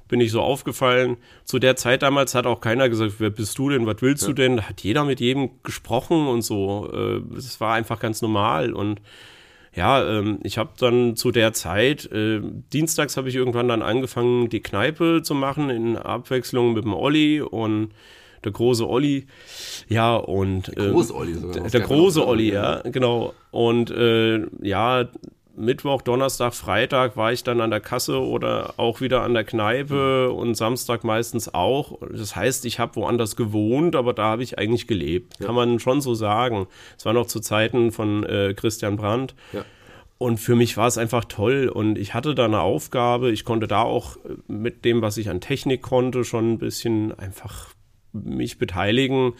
bin 0.07 0.17
nicht 0.17 0.31
so 0.31 0.41
aufgefallen. 0.41 1.17
Zu 1.45 1.59
der 1.59 1.75
Zeit 1.75 2.01
damals 2.01 2.33
hat 2.33 2.48
auch 2.48 2.62
keiner 2.62 2.89
gesagt, 2.89 3.15
wer 3.19 3.29
bist 3.29 3.57
du 3.59 3.69
denn, 3.69 3.86
was 3.86 4.01
willst 4.01 4.24
ja. 4.24 4.29
du 4.29 4.33
denn? 4.33 4.57
Da 4.57 4.63
hat 4.63 4.81
jeder 4.81 5.05
mit 5.05 5.19
jedem 5.19 5.51
gesprochen 5.63 6.27
und 6.27 6.41
so. 6.41 6.89
Es 7.38 7.55
äh, 7.55 7.59
war 7.59 7.75
einfach 7.75 8.00
ganz 8.00 8.21
normal 8.21 8.74
und 8.74 9.00
ja, 9.75 10.03
ähm, 10.03 10.39
ich 10.43 10.57
habe 10.57 10.71
dann 10.79 11.15
zu 11.15 11.31
der 11.31 11.53
Zeit, 11.53 12.12
äh, 12.12 12.41
dienstags 12.74 13.17
habe 13.17 13.29
ich 13.29 13.36
irgendwann 13.36 13.67
dann 13.67 13.83
angefangen, 13.83 14.50
die 14.50 14.62
Kneipe 14.62 15.21
zu 15.24 15.36
machen 15.36 15.69
in 15.69 15.95
Abwechslung 15.95 16.74
mit 16.74 16.86
dem 16.86 16.93
Olli 16.95 17.39
und 17.39 17.91
der 18.43 18.51
große 18.51 18.88
Olli. 18.88 19.27
Ja, 19.88 20.15
und. 20.15 20.75
Der 20.77 20.91
große 20.91 21.15
Olli 21.15 21.34
sogar. 21.34 21.53
Der, 21.53 21.69
der 21.69 21.81
große 21.81 22.25
Olli, 22.25 22.51
ja, 22.51 22.81
genau. 22.81 23.34
Und 23.51 23.91
äh, 23.91 24.46
ja, 24.62 25.08
Mittwoch, 25.60 26.01
Donnerstag, 26.01 26.53
Freitag 26.53 27.17
war 27.17 27.34
ich 27.34 27.43
dann 27.43 27.60
an 27.60 27.69
der 27.69 27.81
Kasse 27.81 28.22
oder 28.22 28.75
auch 28.77 29.01
wieder 29.01 29.24
an 29.24 29.34
der 29.34 29.43
Kneipe 29.43 30.31
und 30.31 30.55
Samstag 30.55 31.03
meistens 31.03 31.53
auch. 31.53 32.00
Das 32.12 32.36
heißt, 32.36 32.65
ich 32.65 32.79
habe 32.79 32.96
woanders 32.96 33.36
gewohnt, 33.36 33.98
aber 33.98 34.13
da 34.13 34.24
habe 34.24 34.43
ich 34.43 34.58
eigentlich 34.58 34.88
gelebt. 34.88 35.34
Ja. 35.39 35.48
Kann 35.48 35.55
man 35.55 35.79
schon 35.79 36.00
so 36.00 36.15
sagen. 36.15 36.67
Es 36.98 37.05
war 37.05 37.12
noch 37.12 37.27
zu 37.27 37.41
Zeiten 37.41 37.91
von 37.91 38.24
äh, 38.24 38.53
Christian 38.55 38.96
Brandt. 38.96 39.36
Ja. 39.51 39.65
Und 40.17 40.38
für 40.38 40.55
mich 40.55 40.77
war 40.77 40.88
es 40.88 40.98
einfach 40.98 41.25
toll 41.25 41.69
und 41.74 41.98
ich 41.98 42.13
hatte 42.13 42.36
da 42.36 42.46
eine 42.46 42.62
Aufgabe. 42.62 43.31
Ich 43.31 43.46
konnte 43.46 43.67
da 43.67 43.81
auch 43.81 44.17
mit 44.48 44.84
dem, 44.86 45.01
was 45.01 45.17
ich 45.17 45.29
an 45.29 45.41
Technik 45.41 45.81
konnte, 45.81 46.24
schon 46.24 46.53
ein 46.53 46.58
bisschen 46.58 47.17
einfach 47.17 47.69
mich 48.13 48.57
beteiligen. 48.57 49.33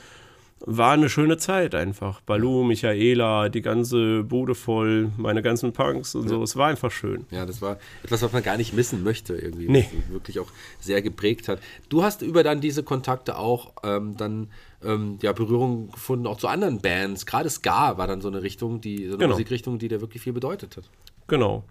War 0.65 0.91
eine 0.91 1.07
schöne 1.07 1.38
Zeit 1.38 1.73
einfach. 1.73 2.19
Balu, 2.21 2.63
Michaela, 2.63 3.47
die 3.47 3.61
ganze 3.61 4.23
Bude 4.23 4.55
voll, 4.55 5.09
meine 5.15 5.41
ganzen 5.41 5.71
Punks 5.71 6.15
und 6.15 6.23
ja. 6.23 6.29
so. 6.29 6.43
Es 6.43 6.57
war 6.57 6.67
einfach 6.67 6.91
schön. 6.91 7.25
Ja, 7.31 7.45
das 7.45 7.61
war 7.61 7.77
etwas, 8.03 8.21
was 8.23 8.33
man 8.33 8.43
gar 8.43 8.57
nicht 8.57 8.73
missen 8.73 9.01
möchte 9.03 9.35
irgendwie. 9.35 9.69
Nee. 9.69 9.88
Was 9.91 10.13
wirklich 10.13 10.39
auch 10.39 10.51
sehr 10.81 11.01
geprägt 11.01 11.47
hat. 11.47 11.61
Du 11.88 12.03
hast 12.03 12.21
über 12.21 12.43
dann 12.43 12.59
diese 12.59 12.83
Kontakte 12.83 13.38
auch 13.38 13.71
ähm, 13.83 14.17
dann 14.17 14.49
ähm, 14.83 15.17
ja, 15.21 15.31
Berührung 15.31 15.91
gefunden, 15.91 16.27
auch 16.27 16.38
zu 16.38 16.49
anderen 16.49 16.81
Bands. 16.81 17.25
Gerade 17.25 17.49
Ska 17.49 17.97
war 17.97 18.07
dann 18.07 18.19
so 18.19 18.27
eine 18.27 18.43
Richtung, 18.43 18.81
die, 18.81 19.05
so 19.05 19.11
eine 19.11 19.17
genau. 19.17 19.29
Musikrichtung, 19.31 19.79
die 19.79 19.88
dir 19.88 20.01
wirklich 20.01 20.23
viel 20.23 20.33
bedeutet 20.33 20.75
hat. 20.75 20.83
Genau 21.27 21.63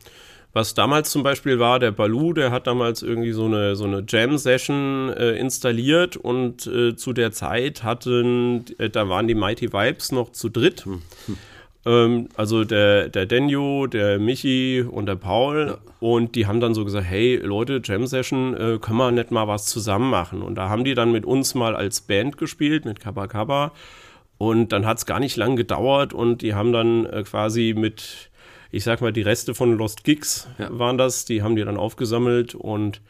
was 0.59 0.75
damals 0.75 1.11
zum 1.11 1.23
Beispiel 1.23 1.61
war, 1.61 1.79
der 1.79 1.93
Balu, 1.93 2.33
der 2.33 2.51
hat 2.51 2.67
damals 2.67 3.03
irgendwie 3.05 3.31
so 3.31 3.45
eine, 3.45 3.77
so 3.77 3.85
eine 3.85 4.03
Jam-Session 4.07 5.13
äh, 5.17 5.37
installiert 5.37 6.17
und 6.17 6.67
äh, 6.67 6.97
zu 6.97 7.13
der 7.13 7.31
Zeit 7.31 7.85
hatten, 7.85 8.65
äh, 8.79 8.91
da 8.91 9.09
waren 9.09 9.29
die 9.29 9.37
Mighty 9.37 9.73
Vibes 9.73 10.11
noch 10.11 10.33
zu 10.33 10.49
dritt. 10.49 10.85
Hm. 10.85 11.03
Ähm, 11.87 12.29
also 12.35 12.65
der, 12.65 13.09
der 13.09 13.27
Denjo, 13.27 13.87
der 13.87 14.19
Michi 14.19 14.83
und 14.83 15.07
der 15.07 15.15
Paul. 15.15 15.69
Ja. 15.69 15.79
Und 16.01 16.35
die 16.35 16.49
haben 16.49 16.59
dann 16.59 16.75
so 16.75 16.85
gesagt, 16.85 17.07
hey 17.07 17.37
Leute, 17.37 17.81
Jam-Session, 17.85 18.55
äh, 18.55 18.79
können 18.81 18.99
wir 18.99 19.13
nicht 19.13 19.31
mal 19.31 19.47
was 19.47 19.67
zusammen 19.67 20.11
machen? 20.11 20.43
Und 20.43 20.57
da 20.57 20.69
haben 20.69 20.83
die 20.83 20.95
dann 20.95 21.13
mit 21.13 21.25
uns 21.25 21.55
mal 21.55 21.77
als 21.77 22.01
Band 22.01 22.37
gespielt, 22.37 22.85
mit 22.85 22.99
Kappa 22.99 23.29
Kappa. 23.29 23.71
Und 24.39 24.73
dann 24.73 24.87
hat 24.87 24.99
es 24.99 25.07
gar 25.07 25.21
nicht 25.21 25.37
lang 25.37 25.55
gedauert 25.55 26.13
und 26.13 26.43
die 26.43 26.55
haben 26.55 26.73
dann 26.73 27.07
äh, 27.07 27.23
quasi 27.23 27.75
mit, 27.77 28.31
ich 28.71 28.85
sag 28.85 29.01
mal, 29.01 29.13
die 29.13 29.23
Reste 29.23 29.55
von 29.55 29.77
Lost 29.77 30.05
Gigs 30.05 30.49
ja. 30.59 30.69
waren 30.71 30.99
das, 30.99 31.25
die 31.25 31.43
haben 31.43 31.57
die 31.57 31.65
dann 31.65 31.77
aufgesammelt 31.77 32.55
und 32.55 33.01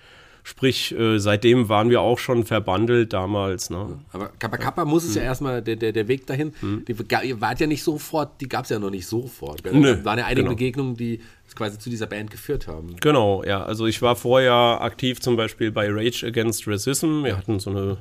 Sprich, 0.49 0.99
äh, 0.99 1.19
seitdem 1.19 1.69
waren 1.69 1.91
wir 1.91 2.01
auch 2.01 2.19
schon 2.19 2.47
verbandelt 2.47 3.13
damals. 3.13 3.69
Ne? 3.69 3.99
Aber 4.13 4.31
Kappa 4.39 4.57
Kappa 4.57 4.87
muss 4.87 5.05
es 5.05 5.15
hm. 5.15 5.17
ja 5.19 5.23
erstmal, 5.25 5.61
der, 5.61 5.77
der, 5.77 5.93
der 5.93 6.09
Weg 6.09 6.27
dahin, 6.27 6.55
hm. 6.61 6.87
die 6.89 6.95
ihr 7.25 7.41
wart 7.43 7.61
ja 7.61 7.67
nicht 7.67 7.83
sofort, 7.83 8.41
die 8.41 8.49
gab 8.49 8.65
es 8.65 8.71
ja 8.71 8.79
noch 8.79 8.89
nicht 8.89 9.07
sofort. 9.07 9.67
Da 9.67 9.73
Nö, 9.73 10.03
waren 10.07 10.19
ja 10.19 10.25
einige 10.25 10.45
genau. 10.45 10.55
Begegnungen, 10.55 10.97
die 10.97 11.21
quasi 11.55 11.79
zu 11.79 11.91
dieser 11.91 12.07
Band 12.07 12.31
geführt 12.31 12.67
haben. 12.67 12.97
Genau, 12.99 13.45
ja. 13.45 13.63
Also 13.63 13.85
ich 13.85 14.01
war 14.01 14.17
vorher 14.17 14.81
aktiv 14.81 15.21
zum 15.21 15.37
Beispiel 15.37 15.71
bei 15.71 15.87
Rage 15.91 16.27
Against 16.27 16.67
Racism. 16.67 17.25
Wir 17.25 17.37
hatten 17.37 17.61
so 17.61 17.69
eine 17.69 17.99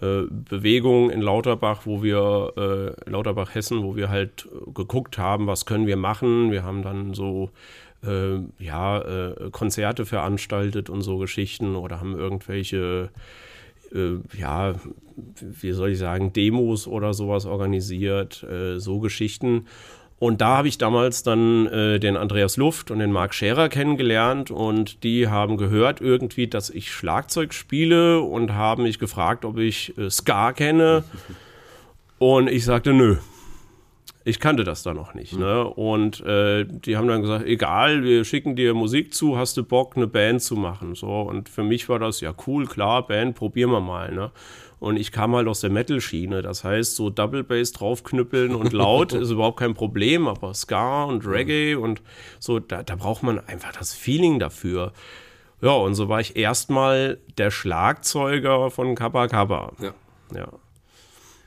äh, 0.00 0.22
Bewegung 0.30 1.10
in 1.10 1.20
Lauterbach, 1.20 1.82
wo 1.84 2.02
wir, 2.02 2.52
äh, 2.56 3.10
Lauterbach 3.10 3.54
Hessen, 3.54 3.82
wo 3.82 3.96
wir 3.96 4.08
halt 4.08 4.48
geguckt 4.74 5.18
haben, 5.18 5.46
was 5.46 5.66
können 5.66 5.86
wir 5.86 5.96
machen. 5.96 6.50
Wir 6.50 6.62
haben 6.62 6.82
dann 6.82 7.14
so 7.14 7.50
äh, 8.04 8.38
ja, 8.58 9.00
äh, 9.00 9.50
Konzerte 9.50 10.06
veranstaltet 10.06 10.88
und 10.90 11.02
so 11.02 11.18
Geschichten 11.18 11.74
oder 11.74 12.00
haben 12.00 12.16
irgendwelche, 12.16 13.10
äh, 13.92 14.38
ja, 14.38 14.76
wie 15.40 15.72
soll 15.72 15.90
ich 15.90 15.98
sagen, 15.98 16.32
Demos 16.32 16.86
oder 16.86 17.12
sowas 17.12 17.44
organisiert, 17.46 18.44
äh, 18.44 18.78
so 18.78 19.00
Geschichten. 19.00 19.66
Und 20.18 20.40
da 20.40 20.56
habe 20.58 20.68
ich 20.68 20.78
damals 20.78 21.22
dann 21.22 21.66
äh, 21.68 22.00
den 22.00 22.16
Andreas 22.16 22.56
Luft 22.56 22.90
und 22.90 22.98
den 22.98 23.12
Marc 23.12 23.34
Scherer 23.34 23.68
kennengelernt 23.68 24.50
und 24.50 25.04
die 25.04 25.28
haben 25.28 25.56
gehört 25.56 26.00
irgendwie, 26.00 26.48
dass 26.48 26.70
ich 26.70 26.90
Schlagzeug 26.90 27.54
spiele 27.54 28.20
und 28.20 28.52
haben 28.54 28.82
mich 28.82 28.98
gefragt, 28.98 29.44
ob 29.44 29.58
ich 29.58 29.96
äh, 29.96 30.10
Ska 30.10 30.52
kenne. 30.52 31.04
Und 32.18 32.48
ich 32.48 32.64
sagte, 32.64 32.92
nö. 32.92 33.16
Ich 34.24 34.40
kannte 34.40 34.64
das 34.64 34.82
da 34.82 34.92
noch 34.92 35.14
nicht. 35.14 35.38
Ne? 35.38 35.64
Und 35.64 36.20
äh, 36.20 36.66
die 36.68 36.96
haben 36.96 37.08
dann 37.08 37.22
gesagt, 37.22 37.46
egal, 37.46 38.02
wir 38.02 38.24
schicken 38.24 38.56
dir 38.56 38.74
Musik 38.74 39.14
zu, 39.14 39.38
hast 39.38 39.56
du 39.56 39.62
Bock, 39.62 39.96
eine 39.96 40.06
Band 40.06 40.42
zu 40.42 40.56
machen? 40.56 40.94
So, 40.96 41.22
und 41.22 41.48
für 41.48 41.62
mich 41.62 41.88
war 41.88 41.98
das 41.98 42.20
ja 42.20 42.34
cool, 42.46 42.66
klar, 42.66 43.06
Band, 43.06 43.36
probieren 43.36 43.70
wir 43.70 43.80
mal. 43.80 44.12
Ne? 44.12 44.30
Und 44.80 44.96
ich 44.96 45.10
kam 45.10 45.34
halt 45.34 45.48
aus 45.48 45.60
der 45.60 45.70
Metal-Schiene. 45.70 46.42
Das 46.42 46.62
heißt, 46.64 46.94
so 46.94 47.10
Double 47.10 47.42
Bass 47.42 47.72
draufknüppeln 47.72 48.54
und 48.54 48.72
laut 48.72 49.12
ist 49.14 49.30
überhaupt 49.30 49.58
kein 49.58 49.74
Problem, 49.74 50.28
aber 50.28 50.54
Ska 50.54 51.04
und 51.04 51.26
Reggae 51.26 51.74
und 51.74 52.02
so, 52.38 52.60
da, 52.60 52.82
da 52.82 52.94
braucht 52.94 53.22
man 53.22 53.40
einfach 53.46 53.72
das 53.72 53.92
Feeling 53.94 54.38
dafür. 54.38 54.92
Ja, 55.60 55.72
und 55.72 55.94
so 55.94 56.08
war 56.08 56.20
ich 56.20 56.36
erstmal 56.36 57.18
der 57.36 57.50
Schlagzeuger 57.50 58.70
von 58.70 58.94
Kappa 58.94 59.26
Kappa. 59.26 59.72
Ja. 59.80 59.94
ja. 60.34 60.48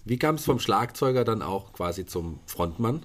Wie 0.03 0.17
kam 0.17 0.35
es 0.35 0.45
vom 0.45 0.59
Schlagzeuger 0.59 1.23
dann 1.23 1.41
auch 1.41 1.71
quasi 1.73 2.05
zum 2.05 2.39
Frontmann? 2.45 3.03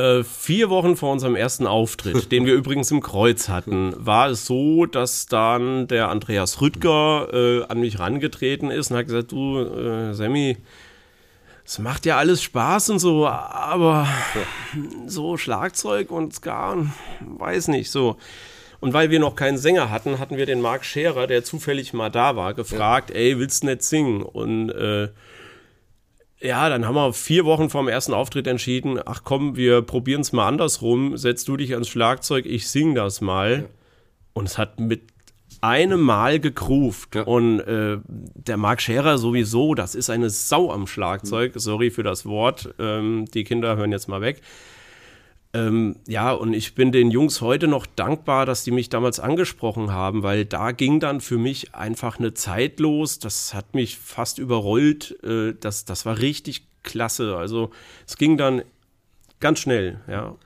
Äh, 0.00 0.24
vier 0.24 0.70
Wochen 0.70 0.96
vor 0.96 1.12
unserem 1.12 1.36
ersten 1.36 1.66
Auftritt, 1.66 2.32
den 2.32 2.46
wir 2.46 2.54
übrigens 2.54 2.90
im 2.90 3.02
Kreuz 3.02 3.50
hatten, 3.50 3.94
war 3.98 4.30
es 4.30 4.46
so, 4.46 4.86
dass 4.86 5.26
dann 5.26 5.88
der 5.88 6.08
Andreas 6.08 6.62
Rüttger 6.62 7.28
äh, 7.32 7.64
an 7.64 7.80
mich 7.80 7.98
rangetreten 7.98 8.70
ist 8.70 8.90
und 8.90 8.96
hat 8.96 9.06
gesagt, 9.06 9.32
du, 9.32 9.58
äh, 9.58 10.14
Sammy, 10.14 10.56
es 11.66 11.78
macht 11.78 12.06
ja 12.06 12.16
alles 12.16 12.42
Spaß 12.42 12.90
und 12.90 12.98
so, 12.98 13.26
aber 13.26 14.08
so 15.06 15.36
Schlagzeug 15.36 16.10
und 16.10 16.32
Ska, 16.32 16.78
weiß 17.20 17.68
nicht, 17.68 17.90
so. 17.90 18.16
Und 18.80 18.94
weil 18.94 19.10
wir 19.10 19.20
noch 19.20 19.36
keinen 19.36 19.58
Sänger 19.58 19.90
hatten, 19.90 20.18
hatten 20.18 20.38
wir 20.38 20.46
den 20.46 20.62
Marc 20.62 20.86
Scherer, 20.86 21.26
der 21.26 21.44
zufällig 21.44 21.92
mal 21.92 22.08
da 22.08 22.36
war, 22.36 22.54
gefragt, 22.54 23.10
ja. 23.10 23.16
ey, 23.16 23.38
willst 23.38 23.64
du 23.64 23.66
nicht 23.66 23.82
singen? 23.82 24.22
Und 24.22 24.70
äh, 24.70 25.08
ja, 26.40 26.68
dann 26.68 26.86
haben 26.86 26.94
wir 26.94 27.12
vier 27.12 27.44
Wochen 27.44 27.70
vorm 27.70 27.88
ersten 27.88 28.14
Auftritt 28.14 28.46
entschieden, 28.46 28.98
ach 29.04 29.22
komm, 29.24 29.56
wir 29.56 29.82
probieren 29.82 30.22
es 30.22 30.32
mal 30.32 30.48
andersrum, 30.48 31.16
setzt 31.16 31.48
du 31.48 31.56
dich 31.56 31.72
ans 31.74 31.88
Schlagzeug, 31.88 32.46
ich 32.46 32.68
sing 32.68 32.94
das 32.94 33.20
mal. 33.20 33.62
Ja. 33.62 33.68
Und 34.32 34.46
es 34.46 34.58
hat 34.58 34.78
mit 34.78 35.02
einem 35.60 36.00
Mal 36.00 36.40
gegruft. 36.40 37.14
Ja. 37.14 37.22
Und 37.22 37.60
äh, 37.60 37.98
der 38.06 38.56
Marc 38.56 38.80
Scherer 38.80 39.18
sowieso, 39.18 39.74
das 39.74 39.94
ist 39.94 40.10
eine 40.10 40.30
Sau 40.30 40.70
am 40.72 40.86
Schlagzeug. 40.86 41.54
Mhm. 41.54 41.58
Sorry 41.58 41.90
für 41.90 42.02
das 42.02 42.24
Wort. 42.26 42.74
Ähm, 42.78 43.26
die 43.34 43.44
Kinder 43.44 43.76
hören 43.76 43.92
jetzt 43.92 44.08
mal 44.08 44.20
weg. 44.20 44.40
Ähm, 45.52 45.96
ja, 46.06 46.32
und 46.32 46.54
ich 46.54 46.74
bin 46.76 46.92
den 46.92 47.10
Jungs 47.10 47.40
heute 47.40 47.66
noch 47.66 47.86
dankbar, 47.86 48.46
dass 48.46 48.62
die 48.62 48.70
mich 48.70 48.88
damals 48.88 49.18
angesprochen 49.18 49.90
haben, 49.90 50.22
weil 50.22 50.44
da 50.44 50.70
ging 50.70 51.00
dann 51.00 51.20
für 51.20 51.38
mich 51.38 51.74
einfach 51.74 52.18
eine 52.18 52.34
Zeit 52.34 52.78
los. 52.78 53.18
Das 53.18 53.52
hat 53.52 53.74
mich 53.74 53.98
fast 53.98 54.38
überrollt. 54.38 55.18
Äh, 55.24 55.54
das, 55.58 55.84
das 55.84 56.06
war 56.06 56.18
richtig 56.18 56.66
klasse. 56.84 57.36
Also 57.36 57.70
es 58.06 58.16
ging 58.16 58.36
dann 58.36 58.62
ganz 59.40 59.58
schnell, 59.58 60.00
ja. 60.06 60.36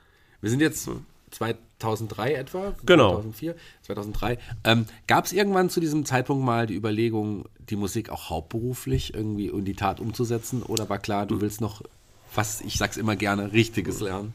Wir 0.41 0.49
sind 0.49 0.61
jetzt 0.61 0.89
2003 1.31 2.33
etwa, 2.33 2.73
genau. 2.85 3.13
2004, 3.15 3.55
2003. 3.83 4.37
Ähm, 4.63 4.85
Gab 5.05 5.25
es 5.25 5.33
irgendwann 5.33 5.69
zu 5.69 5.79
diesem 5.79 6.05
Zeitpunkt 6.05 6.43
mal 6.43 6.65
die 6.65 6.75
Überlegung, 6.75 7.45
die 7.69 7.75
Musik 7.75 8.09
auch 8.09 8.29
hauptberuflich 8.29 9.13
irgendwie 9.13 9.47
in 9.47 9.65
die 9.65 9.75
Tat 9.75 9.99
umzusetzen? 9.99 10.63
Oder 10.63 10.89
war 10.89 10.97
klar, 10.97 11.25
du 11.25 11.41
willst 11.41 11.61
noch 11.61 11.81
was, 12.35 12.61
ich 12.61 12.77
sag's 12.77 12.97
immer 12.97 13.15
gerne, 13.15 13.51
Richtiges 13.53 14.01
lernen? 14.01 14.33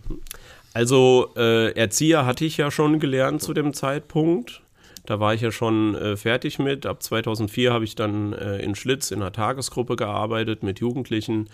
Also 0.73 1.31
äh, 1.37 1.73
Erzieher 1.73 2.27
hatte 2.27 2.45
ich 2.45 2.57
ja 2.57 2.71
schon 2.71 3.01
gelernt 3.01 3.43
zu 3.43 3.55
dem 3.55 3.73
Zeitpunkt. 3.73 4.63
Da 5.07 5.19
war 5.19 5.35
ich 5.35 5.41
ja 5.41 5.51
schon 5.51 5.95
äh, 5.95 6.17
fertig 6.17 6.59
mit. 6.59 6.87
Ab 6.87 7.03
2004 7.03 7.73
habe 7.73 7.85
ich 7.85 7.95
dann 7.95 8.33
äh, 8.33 8.59
in 8.59 8.75
Schlitz 8.75 9.11
in 9.11 9.21
einer 9.21 9.33
Tagesgruppe 9.33 9.97
gearbeitet 9.97 10.63
mit 10.63 10.79
Jugendlichen 10.81 11.49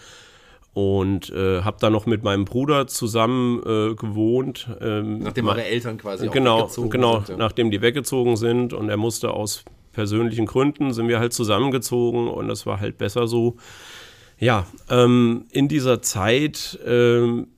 und 0.75 1.31
äh, 1.31 1.63
habe 1.63 1.79
dann 1.81 1.95
noch 1.95 2.05
mit 2.05 2.23
meinem 2.23 2.45
Bruder 2.45 2.87
zusammen 2.87 3.61
äh, 3.61 3.95
gewohnt. 3.95 4.69
Ähm, 4.83 5.21
nachdem 5.21 5.49
eure 5.49 5.65
Eltern 5.65 5.97
quasi 5.97 6.29
genau, 6.29 6.65
weggezogen 6.65 6.91
genau, 6.91 7.15
sind. 7.17 7.27
Genau, 7.29 7.39
nachdem 7.39 7.71
die 7.71 7.81
weggezogen 7.81 8.37
sind 8.37 8.75
und 8.75 8.91
er 8.91 8.99
musste 8.99 9.31
aus 9.31 9.65
persönlichen 9.93 10.45
Gründen, 10.45 10.93
sind 10.93 11.09
wir 11.09 11.19
halt 11.19 11.33
zusammengezogen 11.33 12.29
und 12.29 12.49
das 12.49 12.67
war 12.67 12.79
halt 12.79 12.99
besser 12.99 13.27
so. 13.27 13.57
Ja, 14.39 14.67
ähm, 14.91 15.47
in 15.51 15.69
dieser 15.69 16.03
Zeit 16.03 16.79
ähm, 16.87 17.49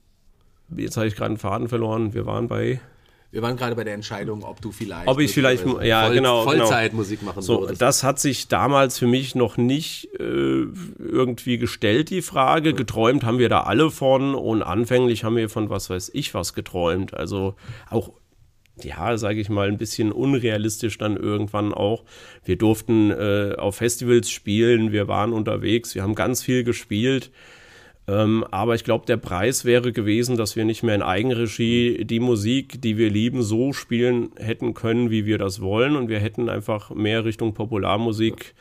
jetzt 0.77 0.97
habe 0.97 1.07
ich 1.07 1.17
gerade 1.17 1.31
einen 1.31 1.39
Faden 1.39 1.69
verloren. 1.69 2.15
Wir 2.15 2.27
waren 2.27 2.49
bei. 2.49 2.81
Wir 3.31 3.43
waren 3.43 3.59
gerade 3.59 3.77
bei 3.77 3.85
der 3.85 3.93
Entscheidung, 3.93 4.43
ob 4.43 4.63
du 4.63 4.73
vielleicht. 4.73 5.07
Ob 5.07 5.21
ich 5.21 5.33
vielleicht, 5.33 5.65
ja, 5.83 6.07
Voll, 6.07 6.15
genau. 6.15 6.45
Vollzeitmusik 6.45 7.21
genau. 7.21 7.33
machen 7.33 7.43
so, 7.43 7.61
würdest. 7.61 7.83
Das 7.83 8.03
hat 8.03 8.19
sich 8.19 8.49
damals 8.49 8.99
für 8.99 9.07
mich 9.07 9.35
noch 9.35 9.59
nicht 9.59 10.09
äh, 10.19 10.65
irgendwie 10.99 11.59
gestellt, 11.59 12.09
die 12.09 12.23
Frage. 12.23 12.73
Geträumt 12.73 13.25
haben 13.25 13.39
wir 13.39 13.51
da 13.51 13.65
alle 13.65 13.91
von 13.91 14.35
und 14.35 14.63
anfänglich 14.63 15.25
haben 15.25 15.37
wir 15.37 15.51
von 15.51 15.69
was 15.69 15.91
weiß 15.91 16.11
ich 16.15 16.33
was 16.33 16.55
geträumt. 16.55 17.13
Also 17.13 17.55
auch 17.91 18.13
ja, 18.85 19.17
sage 19.17 19.41
ich 19.41 19.49
mal, 19.49 19.69
ein 19.69 19.79
bisschen 19.79 20.13
unrealistisch 20.13 20.99
dann 20.99 21.17
irgendwann 21.17 21.73
auch. 21.73 22.05
Wir 22.45 22.57
durften 22.57 23.11
äh, 23.11 23.55
auf 23.57 23.77
Festivals 23.77 24.31
spielen, 24.31 24.93
wir 24.93 25.09
waren 25.09 25.33
unterwegs, 25.33 25.95
wir 25.95 26.03
haben 26.03 26.15
ganz 26.15 26.43
viel 26.43 26.65
gespielt. 26.65 27.31
Ähm, 28.09 28.45
aber 28.51 28.75
ich 28.75 28.85
glaube, 28.85 29.05
der 29.05 29.19
Preis 29.19 29.67
wäre 29.67 29.93
gewesen, 29.93 30.39
dass 30.39 30.57
wir 30.57 30.65
nicht 30.65 30.83
mehr 30.83 30.95
in 30.95 31.03
Eigenregie 31.03 32.05
die 32.07 32.21
Musik, 32.21 32.81
die 32.81 32.97
wir 32.97 33.11
lieben, 33.11 33.43
so 33.43 33.75
spielen 33.75 34.31
hätten 34.39 34.73
können, 34.73 35.11
wie 35.11 35.27
wir 35.27 35.37
das 35.37 35.61
wollen. 35.61 35.95
Und 35.95 36.09
wir 36.09 36.19
hätten 36.19 36.49
einfach 36.49 36.91
mehr 36.91 37.27
Richtung 37.27 37.53
Popularmusik 37.53 38.55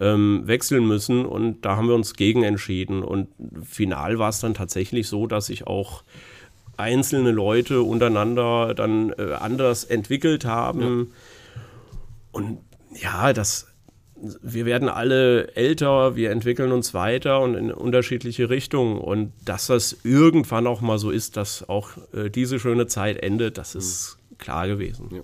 ähm, 0.00 0.42
wechseln 0.44 0.86
müssen. 0.86 1.24
Und 1.26 1.64
da 1.64 1.76
haben 1.76 1.86
wir 1.86 1.94
uns 1.94 2.14
gegen 2.14 2.42
entschieden. 2.42 3.04
Und 3.04 3.28
final 3.62 4.18
war 4.18 4.30
es 4.30 4.40
dann 4.40 4.54
tatsächlich 4.54 5.06
so, 5.06 5.28
dass 5.28 5.46
sich 5.46 5.68
auch 5.68 6.02
einzelne 6.78 7.30
Leute 7.30 7.82
untereinander 7.82 8.74
dann 8.74 9.12
äh, 9.18 9.34
anders 9.38 9.84
entwickelt 9.84 10.44
haben. 10.44 11.10
Ja. 11.10 11.60
Und 12.32 12.58
ja, 12.94 13.32
das 13.32 13.68
wir 14.42 14.66
werden 14.66 14.88
alle 14.88 15.54
älter, 15.54 16.16
wir 16.16 16.30
entwickeln 16.30 16.72
uns 16.72 16.94
weiter 16.94 17.40
und 17.40 17.54
in 17.54 17.72
unterschiedliche 17.72 18.50
Richtungen. 18.50 18.98
Und 18.98 19.32
dass 19.44 19.66
das 19.66 19.98
irgendwann 20.02 20.66
auch 20.66 20.80
mal 20.80 20.98
so 20.98 21.10
ist, 21.10 21.36
dass 21.36 21.68
auch 21.68 21.90
äh, 22.12 22.28
diese 22.30 22.58
schöne 22.58 22.86
Zeit 22.86 23.18
endet, 23.18 23.58
das 23.58 23.74
ist 23.74 24.18
mhm. 24.30 24.38
klar 24.38 24.66
gewesen. 24.66 25.08
Ja. 25.12 25.20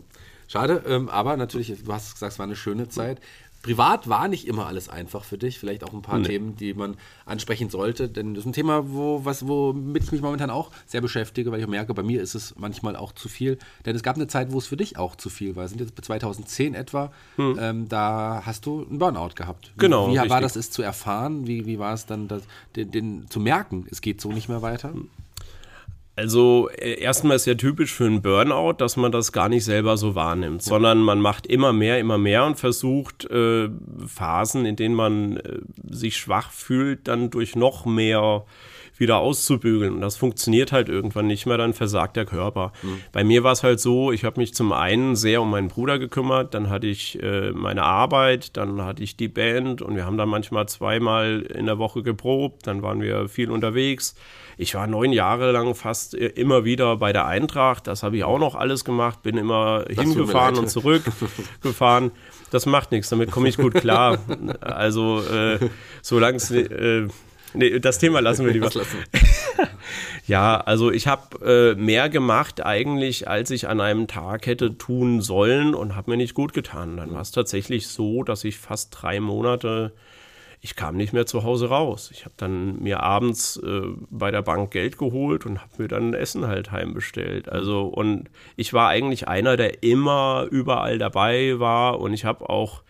Schade, 0.47 0.83
ähm, 0.87 1.09
aber 1.09 1.37
natürlich, 1.37 1.75
du 1.85 1.93
hast 1.93 2.15
gesagt, 2.15 2.33
es 2.33 2.39
war 2.39 2.47
eine 2.47 2.57
schöne 2.57 2.89
Zeit. 2.89 3.21
Privat 3.65 4.11
war 4.11 4.29
nicht 4.29 4.47
immer 4.47 4.67
alles 4.67 4.91
einfach 4.91 5.25
für 5.25 5.39
dich, 5.39 5.59
vielleicht 5.59 5.85
auch 5.85 5.95
ein 5.95 6.03
paar 6.03 6.19
nee. 6.19 6.27
Themen, 6.27 6.55
die 6.55 6.75
man 6.75 6.99
ansprechen 7.25 7.71
sollte, 7.71 8.11
denn 8.11 8.35
das 8.35 8.43
ist 8.43 8.47
ein 8.47 8.53
Thema, 8.53 8.93
wo, 8.93 9.25
was, 9.25 9.49
womit 9.49 10.05
ich 10.05 10.13
mich 10.13 10.21
momentan 10.21 10.51
auch 10.51 10.71
sehr 10.85 11.01
beschäftige, 11.01 11.51
weil 11.51 11.61
ich 11.61 11.67
merke, 11.67 11.95
bei 11.95 12.03
mir 12.03 12.21
ist 12.21 12.35
es 12.35 12.55
manchmal 12.59 12.95
auch 12.95 13.13
zu 13.13 13.31
viel, 13.31 13.57
denn 13.87 13.97
es 13.97 14.03
gab 14.03 14.17
eine 14.17 14.27
Zeit, 14.27 14.53
wo 14.53 14.59
es 14.59 14.67
für 14.67 14.77
dich 14.77 14.99
auch 14.99 15.17
zu 15.17 15.31
viel 15.31 15.57
war. 15.57 15.67
Sind 15.67 15.81
jetzt 15.81 15.95
bei 15.95 16.03
2010 16.03 16.75
etwa, 16.75 17.11
hm. 17.37 17.59
ähm, 17.59 17.89
da 17.89 18.43
hast 18.45 18.67
du 18.67 18.85
einen 18.85 18.99
Burnout 18.99 19.31
gehabt. 19.35 19.73
Wie, 19.75 19.81
genau. 19.81 20.09
Wie 20.09 20.13
richtig. 20.13 20.31
war 20.31 20.43
das, 20.43 20.57
es 20.57 20.71
zu 20.71 20.83
erfahren? 20.83 21.47
Wie, 21.47 21.65
wie 21.65 21.79
war 21.79 21.95
es 21.95 22.05
dann, 22.05 22.29
das, 22.29 22.43
den, 22.77 22.91
den, 22.91 23.31
zu 23.31 23.41
merken, 23.41 23.87
es 23.91 24.03
geht 24.03 24.21
so 24.21 24.31
nicht 24.31 24.51
mehr 24.51 24.61
weiter? 24.61 24.93
Hm. 24.93 25.09
Also 26.17 26.69
äh, 26.71 27.01
erstmal 27.01 27.37
ist 27.37 27.47
ja 27.47 27.55
typisch 27.55 27.93
für 27.93 28.05
einen 28.05 28.23
Burnout, 28.23 28.75
dass 28.75 28.97
man 28.97 29.11
das 29.11 29.33
gar 29.33 29.49
nicht 29.49 29.65
selber 29.65 29.97
so 29.97 30.15
wahrnimmt, 30.15 30.63
ja. 30.63 30.69
sondern 30.69 31.01
man 31.01 31.21
macht 31.21 31.47
immer 31.47 31.73
mehr, 31.73 31.99
immer 31.99 32.19
mehr 32.19 32.45
und 32.45 32.59
versucht 32.59 33.25
äh, 33.31 33.69
Phasen, 34.07 34.65
in 34.65 34.77
denen 34.77 34.95
man 34.95 35.39
äh, 35.39 35.59
sich 35.91 36.17
schwach 36.17 36.51
fühlt, 36.53 37.09
dann 37.09 37.31
durch 37.31 37.57
noch 37.57 37.85
mehr 37.85 38.45
wieder 38.97 39.19
auszubügeln. 39.19 39.95
Und 39.95 40.01
das 40.01 40.17
funktioniert 40.17 40.73
halt 40.73 40.89
irgendwann 40.89 41.27
nicht 41.27 41.47
mehr, 41.47 41.59
dann 41.59 41.73
versagt 41.73 42.17
der 42.17 42.25
Körper. 42.25 42.73
Mhm. 42.83 43.01
Bei 43.13 43.25
mir 43.25 43.43
war 43.43 43.53
es 43.53 43.63
halt 43.63 43.81
so, 43.81 44.13
ich 44.13 44.25
habe 44.25 44.41
mich 44.41 44.55
zum 44.55 44.73
einen 44.73 45.17
sehr 45.17 45.43
um 45.43 45.51
meinen 45.51 45.69
Bruder 45.69 45.99
gekümmert, 45.99 46.55
dann 46.55 46.71
hatte 46.71 46.87
ich 46.87 47.21
äh, 47.23 47.51
meine 47.53 47.83
Arbeit, 47.83 48.57
dann 48.57 48.83
hatte 48.83 49.03
ich 49.03 49.17
die 49.17 49.29
Band 49.29 49.83
und 49.83 49.97
wir 49.97 50.05
haben 50.05 50.17
dann 50.17 50.29
manchmal 50.29 50.69
zweimal 50.69 51.43
in 51.43 51.67
der 51.67 51.79
Woche 51.79 52.03
geprobt, 52.03 52.67
dann 52.67 52.83
waren 52.83 53.01
wir 53.01 53.29
viel 53.29 53.51
unterwegs. 53.51 54.15
Ich 54.57 54.77
war 54.77 54.87
neun 54.87 55.13
Jahre 55.13 55.51
lang 55.51 55.75
fast 55.75 56.15
äh, 56.15 56.27
immer 56.27 56.65
wieder 56.65 56.97
bei 56.99 57.13
der 57.13 57.27
Eintracht, 57.27 57.87
das 57.87 58.03
habe 58.03 58.17
ich 58.17 58.25
auch 58.25 58.39
noch 58.39 58.55
alles 58.55 58.85
gemacht, 58.85 59.23
bin 59.23 59.37
immer 59.37 59.85
das 59.89 59.99
hingefahren 59.99 60.57
und 60.57 60.69
zurückgefahren. 60.69 62.13
Das 62.51 62.67
macht 62.67 62.93
nichts, 62.93 63.09
damit 63.09 63.33
komme 63.33 63.49
ich 63.49 63.57
gut 63.57 63.75
klar. 63.75 64.19
Also, 64.61 65.21
äh, 65.23 65.59
solange 66.03 66.37
es 66.37 66.53
äh, 66.53 67.09
Nee, 67.55 67.79
das 67.79 67.99
Thema 67.99 68.21
lassen 68.21 68.45
wir 68.45 68.53
lieber. 68.53 68.69
ja, 70.27 70.61
also 70.61 70.91
ich 70.91 71.07
habe 71.07 71.75
äh, 71.77 71.81
mehr 71.81 72.09
gemacht 72.09 72.65
eigentlich, 72.65 73.29
als 73.29 73.51
ich 73.51 73.69
an 73.69 73.81
einem 73.81 74.09
Tag 74.09 74.47
hätte 74.47 74.77
tun 74.77 75.23
sollen 75.23 75.75
und 75.75 75.95
habe 75.95 76.11
mir 76.11 76.17
nicht 76.17 76.35
gut 76.35 76.53
getan. 76.53 76.97
Dann 76.97 77.13
war 77.15 77.21
es 77.21 77.31
tatsächlich 77.31 77.87
so, 77.87 78.25
dass 78.25 78.43
ich 78.43 78.59
fast 78.59 78.91
drei 78.91 79.21
Monate, 79.21 79.93
ich 80.61 80.75
kam 80.75 80.97
nicht 80.97 81.13
mehr 81.13 81.27
zu 81.27 81.45
Hause 81.45 81.69
raus. 81.69 82.11
Ich 82.13 82.25
habe 82.25 82.35
dann 82.37 82.83
mir 82.83 83.01
abends 83.05 83.57
äh, 83.59 83.83
bei 84.11 84.33
der 84.33 84.43
Bank 84.43 84.73
Geld 84.73 84.99
geholt 84.99 85.47
und 85.47 85.61
habe 85.61 85.83
mir 85.83 85.89
dann 85.89 86.13
Essen 86.13 86.49
halt 86.49 86.73
heimbestellt. 86.73 87.49
Also 87.49 87.83
und 87.83 88.31
ich 88.57 88.73
war 88.73 88.89
eigentlich 88.89 89.29
einer, 89.29 89.57
der 89.57 89.85
immer 89.85 90.49
überall 90.51 90.99
dabei 90.99 91.61
war 91.61 92.01
und 92.01 92.13
ich 92.15 92.25
habe 92.25 92.49
auch 92.49 92.83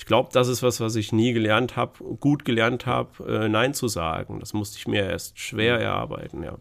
ich 0.00 0.06
glaube, 0.06 0.30
das 0.32 0.48
ist 0.48 0.62
was, 0.62 0.80
was 0.80 0.96
ich 0.96 1.12
nie 1.12 1.34
gelernt 1.34 1.76
habe, 1.76 2.02
gut 2.20 2.46
gelernt 2.46 2.86
habe, 2.86 3.22
äh, 3.28 3.50
Nein 3.50 3.74
zu 3.74 3.86
sagen. 3.86 4.40
Das 4.40 4.54
musste 4.54 4.78
ich 4.78 4.88
mir 4.88 5.04
erst 5.04 5.38
schwer 5.38 5.76
mhm. 5.76 5.82
erarbeiten, 5.82 6.42
ja. 6.42 6.56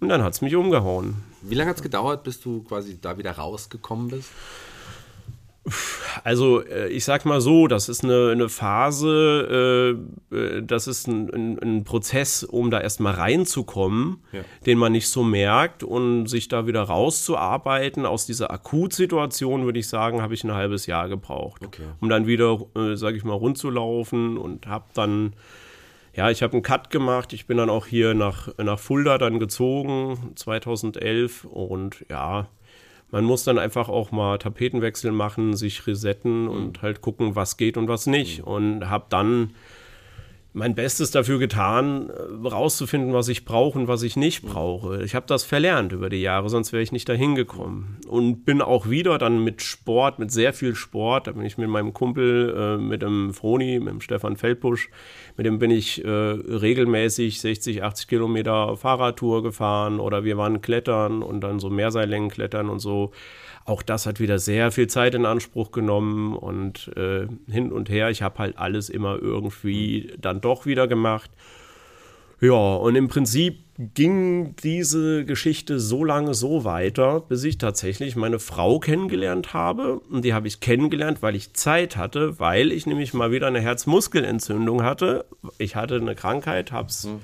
Und 0.00 0.08
dann 0.08 0.24
hat 0.24 0.32
es 0.32 0.42
mich 0.42 0.56
umgehauen. 0.56 1.22
Wie 1.40 1.54
lange 1.54 1.70
hat 1.70 1.76
es 1.76 1.84
gedauert, 1.84 2.24
bis 2.24 2.40
du 2.40 2.64
quasi 2.64 3.00
da 3.00 3.16
wieder 3.16 3.30
rausgekommen 3.30 4.08
bist? 4.08 4.30
Also 6.24 6.64
äh, 6.64 6.88
ich 6.88 7.04
sag 7.04 7.24
mal 7.24 7.40
so, 7.40 7.66
das 7.66 7.88
ist 7.88 8.04
eine, 8.04 8.30
eine 8.30 8.48
Phase, 8.48 9.96
äh, 10.32 10.36
äh, 10.36 10.62
das 10.62 10.86
ist 10.86 11.06
ein, 11.06 11.30
ein, 11.32 11.58
ein, 11.58 11.84
Prozess, 11.84 12.44
um 12.44 12.70
da 12.70 12.80
erstmal 12.80 13.14
reinzukommen, 13.14 14.18
ja. 14.32 14.40
den 14.66 14.78
man 14.78 14.92
nicht 14.92 15.08
so 15.08 15.22
merkt 15.22 15.82
und 15.82 16.26
sich 16.26 16.48
da 16.48 16.66
wieder 16.66 16.82
rauszuarbeiten. 16.82 18.06
Aus 18.06 18.26
dieser 18.26 18.50
Akutsituation, 18.50 19.64
würde 19.64 19.78
ich 19.78 19.88
sagen, 19.88 20.22
habe 20.22 20.34
ich 20.34 20.44
ein 20.44 20.52
halbes 20.52 20.86
Jahr 20.86 21.08
gebraucht, 21.08 21.64
okay. 21.64 21.82
um 22.00 22.08
dann 22.08 22.26
wieder, 22.26 22.60
äh, 22.76 22.96
sage 22.96 23.16
ich 23.16 23.24
mal, 23.24 23.34
rundzulaufen 23.34 24.36
und 24.36 24.66
habe 24.66 24.86
dann 24.94 25.34
ja, 26.12 26.28
ich 26.28 26.42
habe 26.42 26.54
einen 26.54 26.62
Cut 26.62 26.90
gemacht. 26.90 27.32
Ich 27.32 27.46
bin 27.46 27.56
dann 27.56 27.70
auch 27.70 27.86
hier 27.86 28.14
nach, 28.14 28.48
nach 28.58 28.78
Fulda 28.78 29.16
dann 29.18 29.38
gezogen, 29.38 30.32
2011. 30.34 31.44
Und 31.44 32.04
ja, 32.10 32.48
man 33.10 33.24
muss 33.24 33.44
dann 33.44 33.58
einfach 33.58 33.88
auch 33.88 34.12
mal 34.12 34.38
Tapetenwechsel 34.38 35.12
machen, 35.12 35.56
sich 35.56 35.86
resetten 35.86 36.48
und 36.48 36.78
mhm. 36.78 36.82
halt 36.82 37.00
gucken, 37.00 37.36
was 37.36 37.56
geht 37.56 37.76
und 37.76 37.88
was 37.88 38.06
nicht. 38.06 38.40
Mhm. 38.40 38.44
Und 38.44 38.90
habe 38.90 39.06
dann 39.08 39.54
mein 40.52 40.74
Bestes 40.74 41.10
dafür 41.10 41.38
getan, 41.38 42.10
äh, 42.10 42.48
rauszufinden, 42.48 43.12
was 43.12 43.28
ich 43.28 43.44
brauche 43.44 43.78
und 43.78 43.88
was 43.88 44.02
ich 44.02 44.16
nicht 44.16 44.42
brauche. 44.42 45.02
Ich 45.04 45.14
habe 45.14 45.26
das 45.26 45.44
verlernt 45.44 45.92
über 45.92 46.10
die 46.10 46.20
Jahre, 46.20 46.48
sonst 46.48 46.72
wäre 46.72 46.82
ich 46.82 46.90
nicht 46.90 47.08
dahin 47.08 47.34
gekommen. 47.34 47.98
Und 48.08 48.44
bin 48.44 48.60
auch 48.60 48.90
wieder 48.90 49.18
dann 49.18 49.44
mit 49.44 49.62
Sport, 49.62 50.18
mit 50.18 50.32
sehr 50.32 50.52
viel 50.52 50.74
Sport, 50.74 51.28
da 51.28 51.32
bin 51.32 51.44
ich 51.44 51.56
mit 51.56 51.68
meinem 51.68 51.92
Kumpel, 51.92 52.54
äh, 52.56 52.82
mit 52.82 53.02
dem 53.02 53.32
Froni, 53.32 53.78
mit 53.78 53.88
dem 53.88 54.00
Stefan 54.00 54.36
Feldbusch, 54.36 54.90
mit 55.36 55.46
dem 55.46 55.58
bin 55.58 55.70
ich 55.70 56.04
äh, 56.04 56.08
regelmäßig 56.08 57.40
60, 57.40 57.84
80 57.84 58.08
Kilometer 58.08 58.76
Fahrradtour 58.76 59.42
gefahren 59.42 60.00
oder 60.00 60.24
wir 60.24 60.36
waren 60.36 60.60
klettern 60.60 61.22
und 61.22 61.42
dann 61.42 61.60
so 61.60 61.70
Mehrseillängen 61.70 62.30
klettern 62.30 62.68
und 62.68 62.80
so. 62.80 63.12
Auch 63.64 63.82
das 63.82 64.06
hat 64.06 64.20
wieder 64.20 64.38
sehr 64.38 64.72
viel 64.72 64.88
Zeit 64.88 65.14
in 65.14 65.26
Anspruch 65.26 65.70
genommen 65.70 66.34
und 66.34 66.90
äh, 66.96 67.26
hin 67.50 67.72
und 67.72 67.88
her. 67.90 68.10
Ich 68.10 68.22
habe 68.22 68.38
halt 68.38 68.58
alles 68.58 68.88
immer 68.88 69.18
irgendwie 69.20 70.12
dann 70.18 70.40
doch 70.40 70.66
wieder 70.66 70.88
gemacht. 70.88 71.30
Ja, 72.40 72.54
und 72.54 72.96
im 72.96 73.08
Prinzip 73.08 73.58
ging 73.94 74.56
diese 74.56 75.26
Geschichte 75.26 75.78
so 75.78 76.04
lange 76.04 76.32
so 76.32 76.64
weiter, 76.64 77.20
bis 77.20 77.44
ich 77.44 77.58
tatsächlich 77.58 78.16
meine 78.16 78.38
Frau 78.38 78.78
kennengelernt 78.78 79.52
habe. 79.52 80.00
Und 80.10 80.24
die 80.24 80.32
habe 80.32 80.48
ich 80.48 80.60
kennengelernt, 80.60 81.22
weil 81.22 81.36
ich 81.36 81.52
Zeit 81.52 81.96
hatte, 81.96 82.38
weil 82.40 82.72
ich 82.72 82.86
nämlich 82.86 83.12
mal 83.12 83.30
wieder 83.30 83.46
eine 83.46 83.60
Herzmuskelentzündung 83.60 84.82
hatte. 84.82 85.26
Ich 85.58 85.76
hatte 85.76 85.96
eine 85.96 86.14
Krankheit, 86.14 86.72
habe 86.72 86.88
es 86.88 87.04
mhm. 87.04 87.20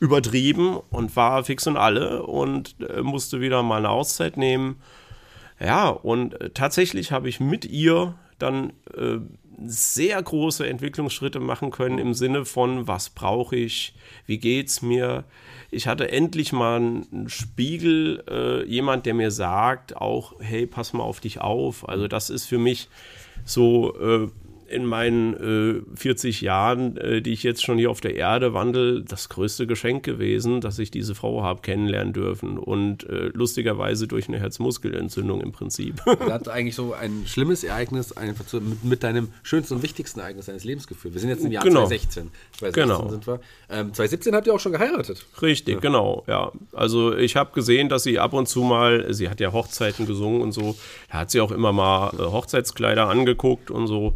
übertrieben 0.00 0.78
und 0.90 1.14
war 1.14 1.44
fix 1.44 1.66
und 1.68 1.76
alle 1.76 2.24
und 2.24 2.74
äh, 2.80 3.02
musste 3.02 3.40
wieder 3.40 3.62
mal 3.62 3.78
eine 3.78 3.90
Auszeit 3.90 4.36
nehmen 4.36 4.80
ja, 5.60 5.88
und 5.88 6.40
äh, 6.40 6.50
tatsächlich 6.50 7.12
habe 7.12 7.28
ich 7.28 7.40
mit 7.40 7.64
ihr 7.64 8.14
dann 8.38 8.72
äh, 8.96 9.18
sehr 9.64 10.22
große 10.22 10.66
Entwicklungsschritte 10.66 11.40
machen 11.40 11.70
können 11.70 11.98
im 11.98 12.12
Sinne 12.14 12.44
von, 12.44 12.86
was 12.86 13.10
brauche 13.10 13.56
ich, 13.56 13.94
wie 14.26 14.38
geht's 14.38 14.82
mir. 14.82 15.24
Ich 15.70 15.86
hatte 15.86 16.10
endlich 16.10 16.52
mal 16.52 16.76
einen 16.76 17.28
Spiegel, 17.28 18.22
äh, 18.28 18.64
jemand, 18.68 19.06
der 19.06 19.14
mir 19.14 19.30
sagt, 19.30 19.96
auch, 19.96 20.34
hey, 20.40 20.66
pass 20.66 20.92
mal 20.92 21.02
auf 21.02 21.20
dich 21.20 21.40
auf. 21.40 21.88
Also 21.88 22.06
das 22.06 22.28
ist 22.28 22.44
für 22.44 22.58
mich 22.58 22.88
so 23.44 23.98
äh, 23.98 24.28
in 24.68 24.84
meinen 24.84 25.84
äh, 25.94 25.96
40 25.96 26.40
Jahren, 26.40 26.96
äh, 26.96 27.22
die 27.22 27.32
ich 27.32 27.42
jetzt 27.42 27.64
schon 27.64 27.78
hier 27.78 27.90
auf 27.90 28.00
der 28.00 28.16
Erde 28.16 28.54
wandel, 28.54 29.04
das 29.04 29.28
größte 29.28 29.66
Geschenk 29.66 30.04
gewesen, 30.04 30.60
dass 30.60 30.78
ich 30.78 30.90
diese 30.90 31.14
Frau 31.14 31.42
habe 31.42 31.62
kennenlernen 31.62 32.12
dürfen. 32.12 32.58
Und 32.58 33.08
äh, 33.08 33.30
lustigerweise 33.32 34.08
durch 34.08 34.28
eine 34.28 34.38
Herzmuskelentzündung 34.38 35.40
im 35.40 35.52
Prinzip. 35.52 36.02
Du 36.26 36.32
hast 36.32 36.48
eigentlich 36.48 36.74
so 36.74 36.92
ein 36.92 37.24
schlimmes 37.26 37.62
Ereignis 37.62 38.12
einfach 38.12 38.46
zu, 38.46 38.60
mit, 38.60 38.84
mit, 38.84 39.02
deinem 39.02 39.28
schönsten 39.42 39.74
und 39.74 39.82
wichtigsten 39.82 40.20
Ereignis 40.20 40.46
deines 40.46 40.64
Lebens 40.64 40.86
geführt. 40.86 41.14
Wir 41.14 41.20
sind 41.20 41.30
jetzt 41.30 41.44
im 41.44 41.52
Jahr 41.52 41.62
genau. 41.62 41.86
2016. 41.86 42.30
2016 42.58 42.82
genau. 42.82 43.10
sind 43.10 43.26
wir. 43.26 43.40
Ähm, 43.70 43.94
2017 43.94 44.34
habt 44.34 44.46
ihr 44.46 44.54
auch 44.54 44.60
schon 44.60 44.72
geheiratet. 44.72 45.24
Richtig, 45.40 45.74
ja. 45.74 45.80
genau. 45.80 46.24
Ja. 46.26 46.52
Also 46.72 47.14
ich 47.14 47.36
habe 47.36 47.52
gesehen, 47.52 47.88
dass 47.88 48.02
sie 48.02 48.18
ab 48.18 48.32
und 48.32 48.48
zu 48.48 48.62
mal, 48.62 49.12
sie 49.12 49.28
hat 49.28 49.40
ja 49.40 49.52
Hochzeiten 49.52 50.06
gesungen 50.06 50.40
und 50.40 50.52
so, 50.52 50.74
da 51.10 51.18
hat 51.18 51.30
sie 51.30 51.40
auch 51.40 51.52
immer 51.52 51.72
mal 51.72 52.12
äh, 52.14 52.22
Hochzeitskleider 52.22 53.08
angeguckt 53.08 53.70
und 53.70 53.86
so. 53.86 54.14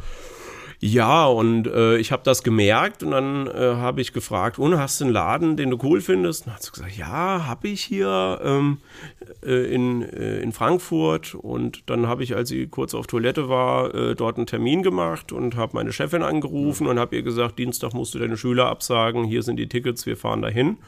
Ja, 0.83 1.27
und 1.27 1.67
äh, 1.67 1.99
ich 1.99 2.11
habe 2.11 2.23
das 2.25 2.43
gemerkt 2.43 3.03
und 3.03 3.11
dann 3.11 3.47
äh, 3.47 3.75
habe 3.77 4.01
ich 4.01 4.15
gefragt, 4.15 4.59
und 4.59 4.79
hast 4.79 4.99
du 4.99 5.05
einen 5.05 5.13
Laden, 5.13 5.57
den 5.59 5.69
du 5.69 5.79
cool 5.83 6.01
findest? 6.01 6.47
Und 6.47 6.55
hat 6.55 6.63
sie 6.63 6.71
gesagt, 6.71 6.97
ja, 6.97 7.47
habe 7.47 7.69
ich 7.69 7.83
hier 7.83 8.41
ähm, 8.43 8.79
äh, 9.45 9.75
in, 9.75 10.01
äh, 10.01 10.41
in 10.41 10.53
Frankfurt. 10.53 11.35
Und 11.35 11.91
dann 11.91 12.07
habe 12.07 12.23
ich, 12.23 12.35
als 12.35 12.49
sie 12.49 12.67
kurz 12.67 12.95
auf 12.95 13.07
Toilette 13.07 13.51
war, 13.51 13.95
äh, 13.95 14.15
dort 14.15 14.39
einen 14.39 14.47
Termin 14.47 14.83
gemacht 14.83 15.33
und 15.33 15.55
habe 15.55 15.73
meine 15.75 15.93
Chefin 15.93 16.23
angerufen 16.23 16.87
und 16.87 16.99
habe 16.99 17.15
ihr 17.15 17.23
gesagt, 17.23 17.59
Dienstag 17.59 17.93
musst 17.93 18.15
du 18.15 18.19
deine 18.19 18.39
Schüler 18.39 18.71
absagen, 18.71 19.25
hier 19.25 19.43
sind 19.43 19.57
die 19.57 19.69
Tickets, 19.69 20.07
wir 20.07 20.17
fahren 20.17 20.41
dahin. 20.41 20.79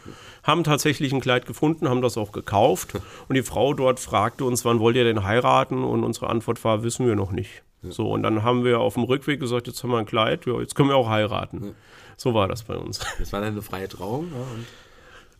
Haben 0.42 0.64
tatsächlich 0.64 1.12
ein 1.12 1.20
Kleid 1.20 1.44
gefunden, 1.44 1.90
haben 1.90 2.00
das 2.00 2.16
auch 2.16 2.32
gekauft. 2.32 2.94
Und 3.28 3.34
die 3.36 3.42
Frau 3.42 3.74
dort 3.74 4.00
fragte 4.00 4.46
uns, 4.46 4.64
wann 4.64 4.80
wollt 4.80 4.96
ihr 4.96 5.04
denn 5.04 5.24
heiraten? 5.24 5.84
Und 5.84 6.02
unsere 6.02 6.30
Antwort 6.30 6.64
war, 6.64 6.82
wissen 6.82 7.06
wir 7.06 7.14
noch 7.14 7.30
nicht. 7.30 7.62
So, 7.90 8.10
und 8.10 8.22
dann 8.22 8.42
haben 8.42 8.64
wir 8.64 8.80
auf 8.80 8.94
dem 8.94 9.02
Rückweg 9.04 9.40
gesagt, 9.40 9.66
jetzt 9.66 9.82
haben 9.82 9.90
wir 9.90 9.98
ein 9.98 10.06
Kleid, 10.06 10.46
ja, 10.46 10.60
jetzt 10.60 10.74
können 10.74 10.88
wir 10.88 10.96
auch 10.96 11.08
heiraten. 11.08 11.64
Ja. 11.64 11.70
So 12.16 12.34
war 12.34 12.46
das 12.46 12.62
bei 12.62 12.76
uns. 12.76 13.00
Das 13.18 13.32
war 13.32 13.40
dann 13.40 13.52
eine 13.52 13.62
freie 13.62 13.88
Trauung, 13.88 14.28
ja, 14.32 14.46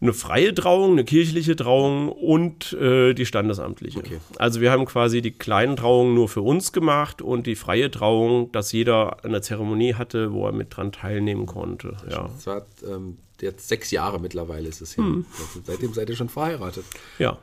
eine 0.03 0.13
freie 0.13 0.53
Trauung, 0.53 0.93
eine 0.93 1.05
kirchliche 1.05 1.55
Trauung 1.55 2.09
und 2.09 2.73
äh, 2.73 3.15
die 3.15 3.25
standesamtliche. 3.25 4.01
Okay. 4.01 4.19
Also 4.37 4.61
wir 4.61 4.73
haben 4.73 4.85
quasi 4.85 5.23
die 5.23 5.31
kleinen 5.31 5.77
Trauungen 5.77 6.15
nur 6.15 6.29
für 6.29 6.43
uns 6.43 6.73
gemacht 6.73 7.23
und 7.23 7.47
die 7.47 7.55
freie 7.55 7.89
Trauung, 7.89 8.51
dass 8.51 8.73
jeder 8.73 9.25
eine 9.25 9.41
Zeremonie 9.43 9.95
hatte, 9.95 10.33
wo 10.33 10.47
er 10.47 10.53
mit 10.53 10.77
dran 10.77 10.91
teilnehmen 10.91 11.47
konnte. 11.47 11.97
Ja. 12.11 12.23
Das 12.23 12.47
war 12.49 12.67
ähm, 12.85 13.19
jetzt 13.43 13.69
sechs 13.69 13.91
Jahre 13.91 14.19
mittlerweile 14.21 14.69
ist 14.69 14.81
es. 14.81 14.97
Hm. 14.97 15.27
Also 15.39 15.61
seitdem 15.65 15.93
seid 15.93 16.09
ihr 16.09 16.17
schon 16.17 16.29
verheiratet. 16.31 16.85
Ja. 17.19 17.39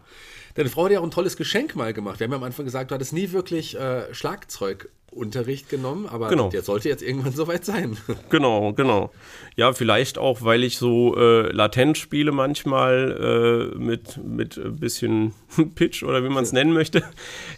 Deine 0.55 0.69
Frau 0.69 0.85
hat 0.85 0.91
ja 0.91 0.99
auch 0.99 1.03
ein 1.03 1.11
tolles 1.11 1.37
Geschenk 1.37 1.75
mal 1.75 1.93
gemacht. 1.93 2.19
Wir 2.19 2.25
haben 2.25 2.31
ja 2.31 2.37
am 2.37 2.43
Anfang 2.43 2.65
gesagt, 2.65 2.89
du 2.91 2.95
hattest 2.95 3.13
nie 3.13 3.31
wirklich 3.31 3.77
äh, 3.79 4.13
Schlagzeugunterricht 4.13 5.69
genommen, 5.69 6.05
aber 6.07 6.27
Genau. 6.29 6.49
der 6.49 6.63
sollte 6.63 6.89
jetzt 6.89 7.01
irgendwann 7.03 7.33
soweit 7.35 7.63
sein. 7.65 7.97
Genau, 8.29 8.73
genau. 8.73 9.11
Ja, 9.55 9.73
vielleicht 9.73 10.17
auch, 10.17 10.41
weil 10.41 10.63
ich 10.63 10.77
so 10.77 11.15
äh, 11.17 11.51
latent 11.51 11.97
spiele 11.97 12.31
manchmal 12.31 13.71
äh, 13.73 13.77
mit, 13.77 14.17
mit 14.23 14.57
ein 14.57 14.75
bisschen 14.77 15.33
Pitch 15.75 16.03
oder 16.03 16.23
wie 16.23 16.29
man 16.29 16.43
es 16.43 16.51
nennen 16.51 16.73
möchte. 16.73 17.03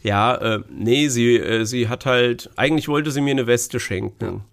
Ja, 0.03 0.35
äh, 0.35 0.59
nee, 0.69 1.07
sie, 1.07 1.37
äh, 1.37 1.65
sie 1.65 1.87
hat 1.87 2.05
halt, 2.05 2.49
eigentlich 2.55 2.87
wollte 2.87 3.11
sie 3.11 3.21
mir 3.21 3.31
eine 3.31 3.47
Weste 3.47 3.79
schenken. 3.79 4.43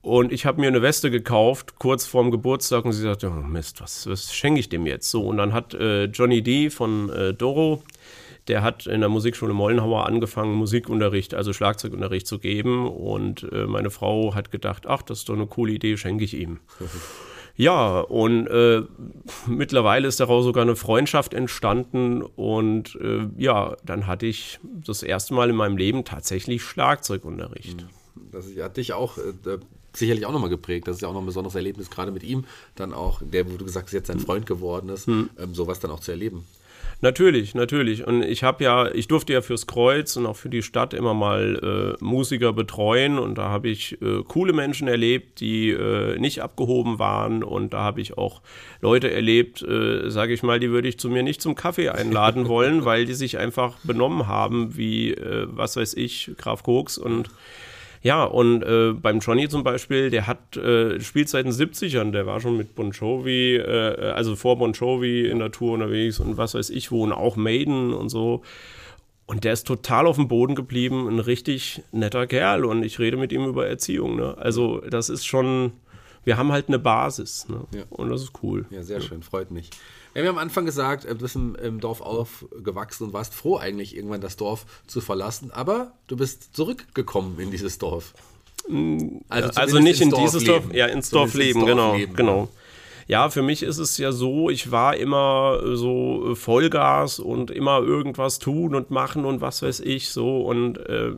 Und 0.00 0.32
ich 0.32 0.46
habe 0.46 0.60
mir 0.60 0.68
eine 0.68 0.80
Weste 0.80 1.10
gekauft, 1.10 1.78
kurz 1.78 2.06
vorm 2.06 2.30
Geburtstag, 2.30 2.84
und 2.84 2.92
sie 2.92 3.02
sagte, 3.02 3.28
oh 3.28 3.42
Mist, 3.42 3.80
was, 3.80 4.06
was 4.06 4.32
schenke 4.32 4.60
ich 4.60 4.68
dem 4.68 4.86
jetzt? 4.86 5.10
So, 5.10 5.26
und 5.26 5.38
dann 5.38 5.52
hat 5.52 5.74
äh, 5.74 6.04
Johnny 6.04 6.42
D. 6.42 6.70
von 6.70 7.10
äh, 7.10 7.34
Doro, 7.34 7.82
der 8.46 8.62
hat 8.62 8.86
in 8.86 9.00
der 9.00 9.10
Musikschule 9.10 9.52
Mollenhauer 9.52 10.06
angefangen, 10.06 10.54
Musikunterricht, 10.54 11.34
also 11.34 11.52
Schlagzeugunterricht 11.52 12.26
zu 12.26 12.38
geben. 12.38 12.88
Und 12.88 13.46
äh, 13.52 13.66
meine 13.66 13.90
Frau 13.90 14.34
hat 14.34 14.50
gedacht, 14.50 14.86
ach, 14.86 15.02
das 15.02 15.18
ist 15.18 15.28
doch 15.28 15.34
eine 15.34 15.46
coole 15.46 15.72
Idee, 15.72 15.96
schenke 15.96 16.24
ich 16.24 16.34
ihm. 16.34 16.60
Ja, 17.60 17.98
und 17.98 18.46
äh, 18.46 18.82
mittlerweile 19.48 20.06
ist 20.06 20.20
daraus 20.20 20.44
sogar 20.44 20.62
eine 20.62 20.76
Freundschaft 20.76 21.34
entstanden. 21.34 22.22
Und 22.22 22.94
äh, 23.00 23.26
ja, 23.36 23.76
dann 23.84 24.06
hatte 24.06 24.26
ich 24.26 24.60
das 24.62 25.02
erste 25.02 25.34
Mal 25.34 25.50
in 25.50 25.56
meinem 25.56 25.76
Leben 25.76 26.04
tatsächlich 26.04 26.62
Schlagzeugunterricht. 26.62 27.84
Das 28.30 28.46
hat 28.62 28.76
dich 28.76 28.92
auch 28.92 29.18
äh, 29.18 29.58
sicherlich 29.98 30.26
auch 30.26 30.32
nochmal 30.32 30.50
geprägt. 30.50 30.88
Das 30.88 30.96
ist 30.96 31.02
ja 31.02 31.08
auch 31.08 31.14
noch 31.14 31.20
ein 31.20 31.26
besonderes 31.26 31.54
Erlebnis, 31.54 31.90
gerade 31.90 32.10
mit 32.10 32.22
ihm, 32.22 32.44
dann 32.74 32.92
auch, 32.92 33.20
der, 33.24 33.50
wo 33.50 33.56
du 33.56 33.64
gesagt 33.64 33.86
hast, 33.86 33.92
jetzt 33.92 34.06
sein 34.08 34.20
Freund 34.20 34.46
geworden 34.46 34.88
ist, 34.88 35.08
ähm, 35.08 35.28
sowas 35.52 35.80
dann 35.80 35.90
auch 35.90 36.00
zu 36.00 36.12
erleben. 36.12 36.44
Natürlich, 37.00 37.54
natürlich. 37.54 38.04
Und 38.04 38.22
ich 38.22 38.42
habe 38.42 38.64
ja, 38.64 38.92
ich 38.92 39.06
durfte 39.06 39.32
ja 39.32 39.40
fürs 39.40 39.68
Kreuz 39.68 40.16
und 40.16 40.26
auch 40.26 40.34
für 40.34 40.48
die 40.48 40.62
Stadt 40.62 40.94
immer 40.94 41.14
mal 41.14 41.96
äh, 42.00 42.04
Musiker 42.04 42.52
betreuen 42.52 43.20
und 43.20 43.38
da 43.38 43.50
habe 43.50 43.68
ich 43.68 44.02
äh, 44.02 44.24
coole 44.26 44.52
Menschen 44.52 44.88
erlebt, 44.88 45.38
die 45.38 45.70
äh, 45.70 46.18
nicht 46.18 46.42
abgehoben 46.42 46.98
waren 46.98 47.44
und 47.44 47.72
da 47.72 47.84
habe 47.84 48.00
ich 48.00 48.18
auch 48.18 48.40
Leute 48.80 49.12
erlebt, 49.12 49.62
äh, 49.62 50.10
sage 50.10 50.32
ich 50.32 50.42
mal, 50.42 50.58
die 50.58 50.70
würde 50.70 50.88
ich 50.88 50.98
zu 50.98 51.08
mir 51.08 51.22
nicht 51.22 51.40
zum 51.40 51.54
Kaffee 51.54 51.90
einladen 51.90 52.48
wollen, 52.48 52.84
weil 52.84 53.06
die 53.06 53.14
sich 53.14 53.38
einfach 53.38 53.76
benommen 53.84 54.26
haben 54.26 54.76
wie, 54.76 55.12
äh, 55.12 55.46
was 55.50 55.76
weiß 55.76 55.94
ich, 55.94 56.32
Graf 56.36 56.64
Koks 56.64 56.98
und 56.98 57.30
ja, 58.02 58.24
und 58.24 58.62
äh, 58.62 58.92
beim 58.92 59.18
Johnny 59.18 59.48
zum 59.48 59.64
Beispiel, 59.64 60.10
der 60.10 60.26
hat 60.26 60.56
äh, 60.56 61.00
spielt 61.00 61.28
seit 61.28 61.46
den 61.46 61.52
70ern, 61.52 62.12
der 62.12 62.26
war 62.26 62.40
schon 62.40 62.56
mit 62.56 62.74
Bon 62.74 62.90
Jovi, 62.90 63.56
äh, 63.56 64.12
also 64.14 64.36
vor 64.36 64.56
Bon 64.58 64.72
Jovi 64.72 65.26
in 65.26 65.38
der 65.38 65.50
Tour 65.50 65.72
unterwegs 65.72 66.20
und 66.20 66.36
was 66.36 66.54
weiß 66.54 66.70
ich 66.70 66.90
wo 66.90 67.02
und 67.02 67.12
auch 67.12 67.36
Maiden 67.36 67.92
und 67.92 68.08
so. 68.08 68.42
Und 69.26 69.44
der 69.44 69.52
ist 69.52 69.66
total 69.66 70.06
auf 70.06 70.16
dem 70.16 70.26
Boden 70.26 70.54
geblieben, 70.54 71.06
ein 71.06 71.18
richtig 71.18 71.82
netter 71.92 72.26
Kerl 72.26 72.64
und 72.64 72.82
ich 72.82 72.98
rede 72.98 73.18
mit 73.18 73.30
ihm 73.30 73.44
über 73.44 73.66
Erziehung. 73.66 74.16
Ne? 74.16 74.34
Also 74.38 74.80
das 74.88 75.10
ist 75.10 75.26
schon, 75.26 75.72
wir 76.28 76.36
haben 76.36 76.52
halt 76.52 76.68
eine 76.68 76.78
Basis 76.78 77.48
ne? 77.48 77.64
Ja. 77.74 77.84
und 77.88 78.10
das 78.10 78.20
ist 78.20 78.32
cool. 78.42 78.66
Ja, 78.68 78.82
sehr 78.82 79.00
schön, 79.00 79.22
freut 79.22 79.50
mich. 79.50 79.70
Wir 80.12 80.20
haben 80.20 80.26
ja 80.26 80.30
am 80.30 80.38
Anfang 80.38 80.66
gesagt, 80.66 81.06
äh, 81.06 81.14
du 81.14 81.22
bist 81.22 81.36
im, 81.36 81.54
im 81.54 81.80
Dorf 81.80 82.02
aufgewachsen 82.02 83.04
und 83.04 83.12
warst 83.14 83.34
froh, 83.34 83.56
eigentlich 83.56 83.96
irgendwann 83.96 84.20
das 84.20 84.36
Dorf 84.36 84.66
zu 84.86 85.00
verlassen, 85.00 85.50
aber 85.52 85.92
du 86.06 86.18
bist 86.18 86.54
zurückgekommen 86.54 87.40
in 87.40 87.50
dieses 87.50 87.78
Dorf. 87.78 88.12
Also, 89.30 89.48
zumindest 89.48 89.82
nicht 89.82 90.00
in 90.02 90.10
dieses 90.10 90.44
Dorfleben. 90.44 90.62
Dorf, 90.64 90.74
ja, 90.74 90.86
ins 90.86 91.08
Dorfleben, 91.08 91.62
ins 91.62 91.70
genau, 91.70 91.88
Dorfleben, 91.88 92.14
genau. 92.14 92.48
Ja, 93.08 93.30
für 93.30 93.40
mich 93.40 93.62
ist 93.62 93.78
es 93.78 93.96
ja 93.96 94.12
so, 94.12 94.50
ich 94.50 94.70
war 94.70 94.94
immer 94.94 95.60
so 95.76 96.32
äh, 96.32 96.34
Vollgas 96.34 97.18
und 97.18 97.50
immer 97.50 97.78
irgendwas 97.78 98.38
tun 98.38 98.74
und 98.74 98.90
machen 98.90 99.24
und 99.24 99.40
was 99.40 99.62
weiß 99.62 99.80
ich 99.80 100.10
so. 100.10 100.42
Und 100.42 100.76
äh, 100.76 101.12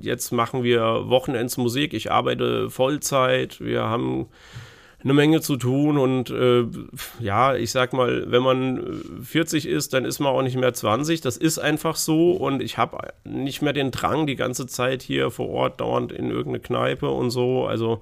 jetzt 0.00 0.32
machen 0.32 0.62
wir 0.62 1.10
Wochenendsmusik. 1.10 1.92
Ich 1.92 2.10
arbeite 2.10 2.70
Vollzeit. 2.70 3.60
Wir 3.60 3.82
haben 3.82 4.28
eine 5.02 5.12
Menge 5.12 5.42
zu 5.42 5.58
tun 5.58 5.98
und 5.98 6.30
äh, 6.30 6.64
ja, 7.20 7.54
ich 7.54 7.72
sag 7.72 7.92
mal, 7.92 8.24
wenn 8.30 8.42
man 8.42 9.02
äh, 9.20 9.22
40 9.22 9.66
ist, 9.66 9.92
dann 9.92 10.06
ist 10.06 10.20
man 10.20 10.32
auch 10.32 10.40
nicht 10.40 10.56
mehr 10.56 10.72
20. 10.72 11.20
Das 11.20 11.36
ist 11.36 11.58
einfach 11.58 11.96
so 11.96 12.30
und 12.30 12.62
ich 12.62 12.78
habe 12.78 13.08
nicht 13.24 13.60
mehr 13.60 13.74
den 13.74 13.90
Drang, 13.90 14.26
die 14.26 14.36
ganze 14.36 14.66
Zeit 14.66 15.02
hier 15.02 15.30
vor 15.30 15.50
Ort 15.50 15.82
dauernd 15.82 16.10
in 16.10 16.30
irgendeine 16.30 16.60
Kneipe 16.60 17.10
und 17.10 17.28
so. 17.28 17.66
Also 17.66 18.00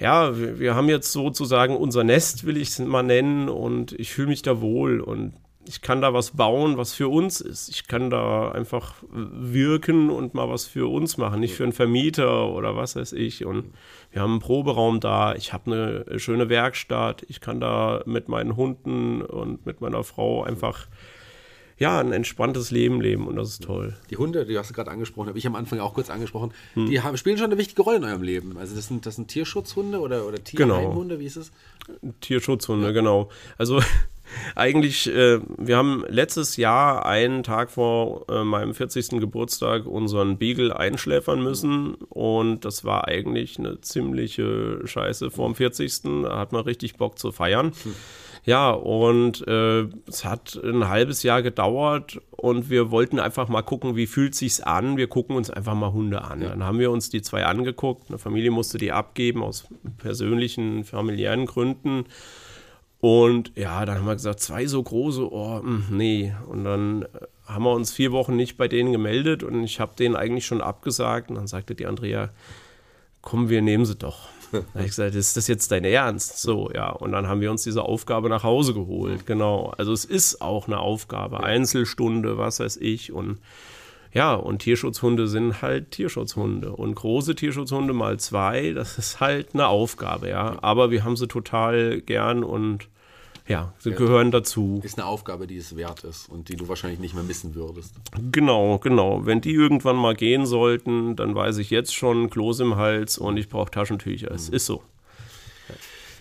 ja, 0.00 0.32
wir, 0.58 0.74
haben 0.74 0.88
jetzt 0.88 1.12
sozusagen 1.12 1.76
unser 1.76 2.04
Nest, 2.04 2.46
will 2.46 2.56
ich 2.56 2.68
es 2.68 2.78
mal 2.78 3.02
nennen, 3.02 3.48
und 3.50 3.92
ich 3.92 4.10
fühle 4.12 4.28
mich 4.28 4.40
da 4.42 4.60
wohl 4.60 5.00
und 5.00 5.34
ich 5.66 5.82
kann 5.82 6.00
da 6.00 6.14
was 6.14 6.30
bauen, 6.32 6.78
was 6.78 6.94
für 6.94 7.08
uns 7.08 7.42
ist. 7.42 7.68
Ich 7.68 7.86
kann 7.86 8.08
da 8.08 8.50
einfach 8.50 8.94
wirken 9.12 10.08
und 10.08 10.32
mal 10.32 10.48
was 10.48 10.64
für 10.66 10.90
uns 10.90 11.18
machen, 11.18 11.40
nicht 11.40 11.54
für 11.54 11.64
einen 11.64 11.74
Vermieter 11.74 12.48
oder 12.48 12.76
was 12.76 12.96
weiß 12.96 13.12
ich. 13.12 13.44
Und 13.44 13.74
wir 14.10 14.22
haben 14.22 14.32
einen 14.32 14.40
Proberaum 14.40 15.00
da, 15.00 15.34
ich 15.34 15.52
habe 15.52 16.04
eine 16.06 16.18
schöne 16.18 16.48
Werkstatt, 16.48 17.24
ich 17.28 17.42
kann 17.42 17.60
da 17.60 18.02
mit 18.06 18.28
meinen 18.28 18.56
Hunden 18.56 19.20
und 19.20 19.66
mit 19.66 19.82
meiner 19.82 20.02
Frau 20.02 20.42
einfach 20.42 20.86
ja, 21.80 21.98
ein 21.98 22.12
entspanntes 22.12 22.70
Leben 22.70 23.00
leben 23.00 23.26
und 23.26 23.36
das 23.36 23.48
ist 23.48 23.64
toll. 23.64 23.96
Die 24.10 24.16
Hunde, 24.18 24.44
die 24.44 24.56
hast 24.58 24.68
du 24.70 24.74
gerade 24.74 24.90
angesprochen, 24.90 25.28
habe 25.28 25.38
ich 25.38 25.46
am 25.46 25.56
Anfang 25.56 25.80
auch 25.80 25.94
kurz 25.94 26.10
angesprochen, 26.10 26.52
Hm. 26.74 26.90
die 26.90 27.00
haben, 27.00 27.16
spielen 27.16 27.38
schon 27.38 27.46
eine 27.46 27.56
wichtige 27.58 27.80
Rolle 27.82 27.96
in 27.96 28.04
eurem 28.04 28.22
Leben. 28.22 28.56
Also 28.58 28.76
das 28.76 28.86
sind, 28.86 29.06
das 29.06 29.16
sind 29.16 29.28
Tierschutzhunde 29.28 29.98
oder, 29.98 30.26
oder 30.26 30.38
Genau. 30.52 30.78
Tierheimhunde, 30.78 31.18
wie 31.18 31.24
ist 31.26 31.36
es? 31.36 31.50
Tierschutzhunde, 32.20 32.92
genau. 32.92 33.30
Also 33.56 33.80
eigentlich, 34.54 35.08
äh, 35.08 35.40
wir 35.56 35.76
haben 35.78 36.04
letztes 36.06 36.56
Jahr 36.58 37.06
einen 37.06 37.42
Tag 37.42 37.70
vor 37.70 38.26
äh, 38.28 38.44
meinem 38.44 38.74
40. 38.74 39.18
Geburtstag 39.20 39.86
unseren 39.86 40.36
Beagle 40.38 40.76
einschläfern 40.78 41.42
müssen 41.42 41.94
und 41.94 42.64
das 42.66 42.84
war 42.84 43.08
eigentlich 43.08 43.58
eine 43.58 43.80
ziemliche 43.80 44.80
Scheiße 44.86 45.30
vorm 45.30 45.54
40. 45.54 46.02
Da 46.24 46.38
hat 46.38 46.52
man 46.52 46.62
richtig 46.64 46.96
Bock 46.96 47.18
zu 47.18 47.32
feiern. 47.32 47.72
Ja, 48.44 48.70
und 48.70 49.46
äh, 49.46 49.82
es 50.08 50.24
hat 50.24 50.58
ein 50.64 50.88
halbes 50.88 51.22
Jahr 51.22 51.42
gedauert 51.42 52.20
und 52.30 52.70
wir 52.70 52.90
wollten 52.90 53.18
einfach 53.18 53.48
mal 53.48 53.62
gucken, 53.62 53.96
wie 53.96 54.06
fühlt 54.06 54.34
sich's 54.34 54.60
an. 54.60 54.96
Wir 54.96 55.08
gucken 55.08 55.36
uns 55.36 55.50
einfach 55.50 55.74
mal 55.74 55.92
Hunde 55.92 56.22
an. 56.22 56.40
Dann 56.40 56.64
haben 56.64 56.78
wir 56.78 56.90
uns 56.90 57.10
die 57.10 57.20
zwei 57.20 57.44
angeguckt. 57.44 58.08
Eine 58.08 58.18
Familie 58.18 58.50
musste 58.50 58.78
die 58.78 58.92
abgeben 58.92 59.42
aus 59.42 59.68
persönlichen, 59.98 60.84
familiären 60.84 61.46
Gründen. 61.46 62.04
Und 63.00 63.52
ja, 63.56 63.84
dann 63.86 63.98
haben 63.98 64.06
wir 64.06 64.14
gesagt, 64.14 64.40
zwei 64.40 64.66
so 64.66 64.82
große, 64.82 65.32
oh, 65.32 65.60
mh, 65.62 65.84
nee. 65.90 66.34
Und 66.46 66.64
dann 66.64 67.02
äh, 67.02 67.06
haben 67.46 67.64
wir 67.64 67.72
uns 67.72 67.92
vier 67.92 68.12
Wochen 68.12 68.36
nicht 68.36 68.56
bei 68.56 68.68
denen 68.68 68.92
gemeldet 68.92 69.42
und 69.42 69.64
ich 69.64 69.80
habe 69.80 69.96
denen 69.96 70.16
eigentlich 70.16 70.46
schon 70.46 70.60
abgesagt. 70.60 71.30
Und 71.30 71.36
dann 71.36 71.46
sagte 71.46 71.74
die 71.74 71.86
Andrea, 71.86 72.30
komm, 73.22 73.48
wir 73.48 73.62
nehmen 73.62 73.86
sie 73.86 73.96
doch. 73.96 74.28
Da 74.72 74.74
habe 74.74 74.84
ich 74.84 74.90
gesagt, 74.90 75.14
ist 75.14 75.36
das 75.36 75.46
jetzt 75.48 75.70
dein 75.70 75.84
Ernst? 75.84 76.38
So, 76.40 76.70
ja. 76.74 76.90
Und 76.90 77.12
dann 77.12 77.28
haben 77.28 77.40
wir 77.40 77.50
uns 77.50 77.62
diese 77.62 77.82
Aufgabe 77.82 78.28
nach 78.28 78.42
Hause 78.42 78.74
geholt. 78.74 79.26
Genau. 79.26 79.72
Also 79.76 79.92
es 79.92 80.04
ist 80.04 80.42
auch 80.42 80.66
eine 80.66 80.80
Aufgabe. 80.80 81.42
Einzelstunde, 81.42 82.38
was 82.38 82.60
weiß 82.60 82.76
ich. 82.78 83.12
Und 83.12 83.38
ja, 84.12 84.34
und 84.34 84.58
Tierschutzhunde 84.58 85.28
sind 85.28 85.62
halt 85.62 85.92
Tierschutzhunde. 85.92 86.72
Und 86.72 86.94
große 86.94 87.34
Tierschutzhunde 87.34 87.92
mal 87.92 88.18
zwei, 88.18 88.72
das 88.72 88.98
ist 88.98 89.20
halt 89.20 89.54
eine 89.54 89.68
Aufgabe, 89.68 90.28
ja. 90.28 90.58
Aber 90.62 90.90
wir 90.90 91.04
haben 91.04 91.16
sie 91.16 91.28
total 91.28 92.00
gern 92.00 92.42
und 92.42 92.88
ja, 93.50 93.74
sie 93.80 93.90
gehören 93.90 94.30
dazu. 94.30 94.80
Ist 94.84 94.96
eine 94.96 95.06
Aufgabe, 95.06 95.48
die 95.48 95.56
es 95.56 95.74
wert 95.74 96.04
ist 96.04 96.28
und 96.28 96.48
die 96.48 96.54
du 96.54 96.68
wahrscheinlich 96.68 97.00
nicht 97.00 97.14
mehr 97.14 97.24
missen 97.24 97.56
würdest. 97.56 97.94
Genau, 98.30 98.78
genau. 98.78 99.26
Wenn 99.26 99.40
die 99.40 99.52
irgendwann 99.52 99.96
mal 99.96 100.14
gehen 100.14 100.46
sollten, 100.46 101.16
dann 101.16 101.34
weiß 101.34 101.58
ich 101.58 101.68
jetzt 101.70 101.92
schon, 101.92 102.30
Kloß 102.30 102.60
im 102.60 102.76
Hals 102.76 103.18
und 103.18 103.36
ich 103.36 103.48
brauche 103.48 103.70
Taschentücher. 103.72 104.30
Es 104.30 104.48
ist 104.48 104.66
so. 104.66 104.82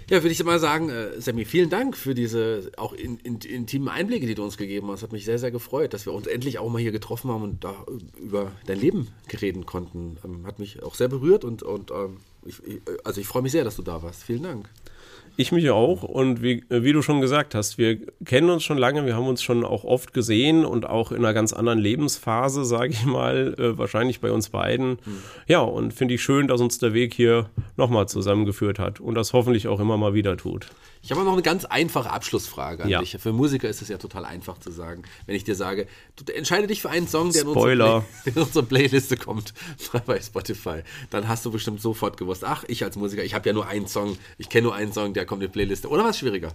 Ja, 0.10 0.24
würde 0.24 0.32
ich 0.32 0.44
mal 0.44 0.58
sagen, 0.58 0.90
äh, 0.90 1.22
Sammy, 1.22 1.46
vielen 1.46 1.70
Dank 1.70 1.96
für 1.96 2.16
diese 2.16 2.72
auch 2.78 2.94
in, 2.94 3.20
in, 3.20 3.38
intimen 3.42 3.90
Einblicke, 3.90 4.26
die 4.26 4.34
du 4.34 4.44
uns 4.44 4.58
gegeben 4.58 4.90
hast. 4.90 5.04
Hat 5.04 5.12
mich 5.12 5.24
sehr, 5.24 5.38
sehr 5.38 5.52
gefreut, 5.52 5.94
dass 5.94 6.08
wir 6.08 6.14
uns 6.14 6.26
endlich 6.26 6.58
auch 6.58 6.68
mal 6.68 6.82
hier 6.82 6.92
getroffen 6.92 7.30
haben 7.30 7.44
und 7.44 7.64
da 7.64 7.86
äh, 7.88 8.20
über 8.20 8.52
dein 8.66 8.80
Leben 8.80 9.10
reden 9.40 9.68
konnten. 9.68 10.18
Ähm, 10.26 10.48
hat 10.48 10.58
mich 10.58 10.82
auch 10.82 10.96
sehr 10.96 11.10
berührt 11.10 11.44
und, 11.44 11.62
und 11.62 11.92
ähm, 11.92 12.18
ich, 12.44 12.56
ich, 12.66 12.82
also 13.04 13.22
ich 13.22 13.28
freue 13.28 13.44
mich 13.44 13.52
sehr, 13.52 13.64
dass 13.64 13.76
du 13.76 13.84
da 13.84 14.02
warst. 14.02 14.24
Vielen 14.24 14.42
Dank. 14.42 14.68
Ich 15.42 15.54
mich 15.54 15.70
auch. 15.70 16.04
Und 16.04 16.42
wie, 16.44 16.66
wie 16.68 16.92
du 16.92 17.02
schon 17.02 17.22
gesagt 17.22 17.56
hast, 17.56 17.78
wir 17.78 17.98
kennen 18.26 18.50
uns 18.50 18.62
schon 18.62 18.78
lange, 18.78 19.06
wir 19.06 19.16
haben 19.16 19.26
uns 19.26 19.42
schon 19.42 19.64
auch 19.64 19.86
oft 19.86 20.14
gesehen 20.14 20.66
und 20.66 20.86
auch 20.86 21.14
in 21.14 21.20
einer 21.20 21.34
ganz 21.34 21.54
anderen 21.54 21.80
Lebensphase, 21.80 22.66
sage 22.66 22.92
ich 22.92 23.06
mal, 23.06 23.56
äh, 23.58 23.78
wahrscheinlich 23.78 24.20
bei 24.20 24.34
uns 24.34 24.50
beiden. 24.50 25.00
Ja, 25.48 25.62
und 25.62 25.94
finde 25.94 26.16
ich 26.16 26.22
schön, 26.24 26.50
dass 26.50 26.60
uns 26.60 26.78
der 26.80 26.94
Weg 26.94 27.14
hier 27.14 27.50
nochmal 27.78 28.10
zusammengeführt 28.10 28.80
hat 28.80 29.00
und 29.00 29.16
das 29.16 29.32
hoffentlich 29.32 29.70
auch 29.70 29.80
immer 29.80 29.96
mal 29.96 30.14
wieder 30.14 30.36
tut. 30.36 30.68
Ich 31.02 31.12
habe 31.12 31.24
noch 31.24 31.32
eine 31.32 31.42
ganz 31.42 31.64
einfache 31.64 32.10
Abschlussfrage 32.12 32.84
an 32.84 32.90
Ja. 32.90 33.00
dich. 33.00 33.16
Für 33.18 33.32
Musiker 33.32 33.70
ist 33.70 33.82
es 33.82 33.88
ja 33.88 33.98
total 33.98 34.26
einfach 34.26 34.58
zu 34.58 34.70
sagen, 34.70 35.04
wenn 35.26 35.36
ich 35.36 35.46
dir 35.46 35.56
sage, 35.56 35.88
du 36.18 36.34
entscheide 36.34 36.68
dich 36.68 36.82
für 36.82 36.90
einen 36.90 37.08
Song, 37.08 37.32
der 37.32 37.44
in 37.44 37.48
unsere, 37.48 37.64
Spoiler. 37.66 38.06
Play 38.24 38.32
in 38.36 38.42
unsere 38.42 38.66
Playliste 38.66 39.16
kommt 39.16 39.54
bei 40.06 40.20
Spotify, 40.20 40.82
dann 41.10 41.30
hast 41.30 41.46
du 41.46 41.52
bestimmt 41.52 41.80
sofort 41.80 42.18
gewusst, 42.18 42.44
ach, 42.44 42.66
ich 42.68 42.84
als 42.84 42.98
Musiker, 42.98 43.24
ich 43.24 43.34
habe 43.34 43.48
ja 43.48 43.54
nur 43.54 43.66
einen 43.68 43.88
Song, 43.88 44.18
ich 44.38 44.50
kenne 44.50 44.64
nur 44.64 44.76
einen 44.76 44.92
Song, 44.92 45.14
der 45.14 45.26
kommt 45.30 45.44
die 45.44 45.48
Playliste. 45.48 45.88
Oder 45.88 46.04
was 46.04 46.18
schwieriger? 46.18 46.52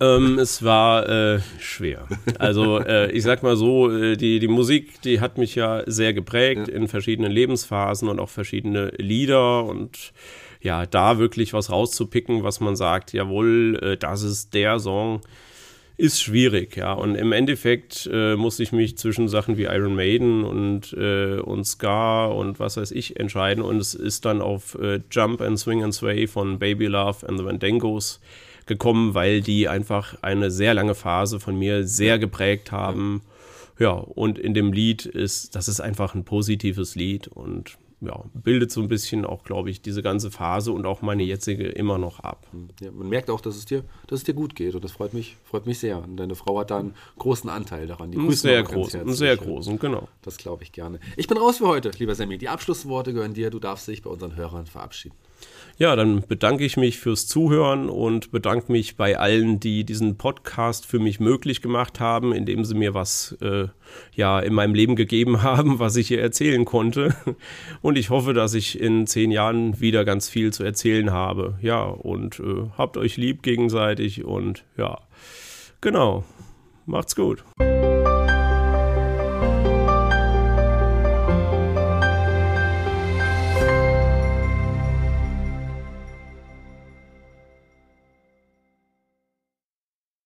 Ähm, 0.00 0.38
es 0.38 0.62
war 0.62 1.08
äh, 1.08 1.40
schwer. 1.58 2.06
Also 2.38 2.78
äh, 2.78 3.10
ich 3.12 3.22
sag 3.22 3.42
mal 3.42 3.56
so, 3.56 3.90
äh, 3.90 4.16
die, 4.16 4.38
die 4.38 4.48
Musik, 4.48 5.00
die 5.02 5.20
hat 5.20 5.38
mich 5.38 5.54
ja 5.54 5.82
sehr 5.86 6.12
geprägt 6.12 6.68
in 6.68 6.88
verschiedenen 6.88 7.32
Lebensphasen 7.32 8.08
und 8.08 8.20
auch 8.20 8.28
verschiedene 8.28 8.88
Lieder 8.98 9.64
und 9.64 10.12
ja, 10.60 10.86
da 10.86 11.18
wirklich 11.18 11.52
was 11.52 11.70
rauszupicken, 11.70 12.44
was 12.44 12.60
man 12.60 12.76
sagt, 12.76 13.12
jawohl, 13.12 13.78
äh, 13.82 13.96
das 13.96 14.22
ist 14.22 14.54
der 14.54 14.78
Song, 14.78 15.20
ist 15.96 16.22
schwierig, 16.22 16.76
ja. 16.76 16.92
Und 16.92 17.14
im 17.14 17.32
Endeffekt 17.32 18.08
äh, 18.12 18.36
musste 18.36 18.62
ich 18.62 18.72
mich 18.72 18.96
zwischen 18.96 19.28
Sachen 19.28 19.56
wie 19.56 19.64
Iron 19.64 19.94
Maiden 19.94 20.44
und, 20.44 20.92
äh, 20.94 21.38
und 21.38 21.64
Ska 21.64 22.26
und 22.26 22.58
was 22.58 22.76
weiß 22.76 22.90
ich 22.92 23.18
entscheiden. 23.18 23.62
Und 23.62 23.76
es 23.76 23.94
ist 23.94 24.24
dann 24.24 24.40
auf 24.40 24.76
äh, 24.76 25.00
Jump 25.10 25.40
and 25.40 25.58
Swing 25.58 25.82
and 25.82 25.94
Sway 25.94 26.26
von 26.26 26.58
Baby 26.58 26.86
Love 26.86 27.26
and 27.28 27.38
the 27.38 27.44
Vandangos 27.44 28.20
gekommen, 28.66 29.14
weil 29.14 29.42
die 29.42 29.68
einfach 29.68 30.16
eine 30.22 30.50
sehr 30.50 30.74
lange 30.74 30.94
Phase 30.94 31.40
von 31.40 31.58
mir 31.58 31.86
sehr 31.86 32.18
geprägt 32.18 32.72
haben. 32.72 33.22
Ja, 33.78 33.90
und 33.90 34.38
in 34.38 34.54
dem 34.54 34.72
Lied 34.72 35.06
ist, 35.06 35.54
das 35.56 35.68
ist 35.68 35.80
einfach 35.80 36.14
ein 36.14 36.24
positives 36.24 36.94
Lied 36.94 37.28
und 37.28 37.76
ja, 38.02 38.20
bildet 38.34 38.72
so 38.72 38.80
ein 38.80 38.88
bisschen 38.88 39.24
auch, 39.24 39.44
glaube 39.44 39.70
ich, 39.70 39.80
diese 39.80 40.02
ganze 40.02 40.30
Phase 40.30 40.72
und 40.72 40.86
auch 40.86 41.02
meine 41.02 41.22
jetzige 41.22 41.68
immer 41.68 41.98
noch 41.98 42.20
ab. 42.20 42.46
Ja, 42.80 42.90
man 42.90 43.08
merkt 43.08 43.30
auch, 43.30 43.40
dass 43.40 43.56
es, 43.56 43.64
dir, 43.64 43.84
dass 44.08 44.20
es 44.20 44.24
dir 44.24 44.34
gut 44.34 44.56
geht 44.56 44.74
und 44.74 44.82
das 44.82 44.92
freut 44.92 45.14
mich, 45.14 45.36
freut 45.44 45.66
mich 45.66 45.78
sehr. 45.78 46.02
Und 46.02 46.16
deine 46.16 46.34
Frau 46.34 46.58
hat 46.58 46.72
da 46.72 46.80
einen 46.80 46.94
großen 47.18 47.48
Anteil 47.48 47.86
daran. 47.86 48.10
Die 48.10 48.18
Einen 48.18 48.26
grüßen 48.26 48.42
sehr 48.42 48.62
großen, 48.62 49.00
einen 49.00 49.14
sehr 49.14 49.36
großen, 49.36 49.78
genau. 49.78 50.08
Das 50.22 50.36
glaube 50.36 50.64
ich 50.64 50.72
gerne. 50.72 50.98
Ich 51.16 51.28
bin 51.28 51.38
raus 51.38 51.58
für 51.58 51.68
heute, 51.68 51.90
lieber 51.98 52.14
Sammy. 52.14 52.38
Die 52.38 52.48
Abschlussworte 52.48 53.12
gehören 53.12 53.34
dir. 53.34 53.50
Du 53.50 53.60
darfst 53.60 53.86
dich 53.86 54.02
bei 54.02 54.10
unseren 54.10 54.34
Hörern 54.34 54.66
verabschieden. 54.66 55.16
Ja, 55.82 55.96
dann 55.96 56.22
bedanke 56.28 56.64
ich 56.64 56.76
mich 56.76 57.00
fürs 57.00 57.26
Zuhören 57.26 57.88
und 57.88 58.30
bedanke 58.30 58.70
mich 58.70 58.94
bei 58.94 59.18
allen, 59.18 59.58
die 59.58 59.82
diesen 59.82 60.16
Podcast 60.16 60.86
für 60.86 61.00
mich 61.00 61.18
möglich 61.18 61.60
gemacht 61.60 61.98
haben, 61.98 62.32
indem 62.32 62.64
sie 62.64 62.76
mir 62.76 62.94
was 62.94 63.36
äh, 63.40 63.66
ja 64.14 64.38
in 64.38 64.54
meinem 64.54 64.76
Leben 64.76 64.94
gegeben 64.94 65.42
haben, 65.42 65.80
was 65.80 65.96
ich 65.96 66.06
hier 66.06 66.22
erzählen 66.22 66.64
konnte. 66.64 67.16
Und 67.80 67.98
ich 67.98 68.10
hoffe, 68.10 68.32
dass 68.32 68.54
ich 68.54 68.80
in 68.80 69.08
zehn 69.08 69.32
Jahren 69.32 69.80
wieder 69.80 70.04
ganz 70.04 70.28
viel 70.28 70.52
zu 70.52 70.62
erzählen 70.62 71.10
habe. 71.10 71.58
Ja, 71.62 71.82
und 71.82 72.38
äh, 72.38 72.70
habt 72.78 72.96
euch 72.96 73.16
lieb 73.16 73.42
gegenseitig 73.42 74.22
und 74.24 74.64
ja, 74.76 75.00
genau. 75.80 76.22
Macht's 76.86 77.16
gut. 77.16 77.42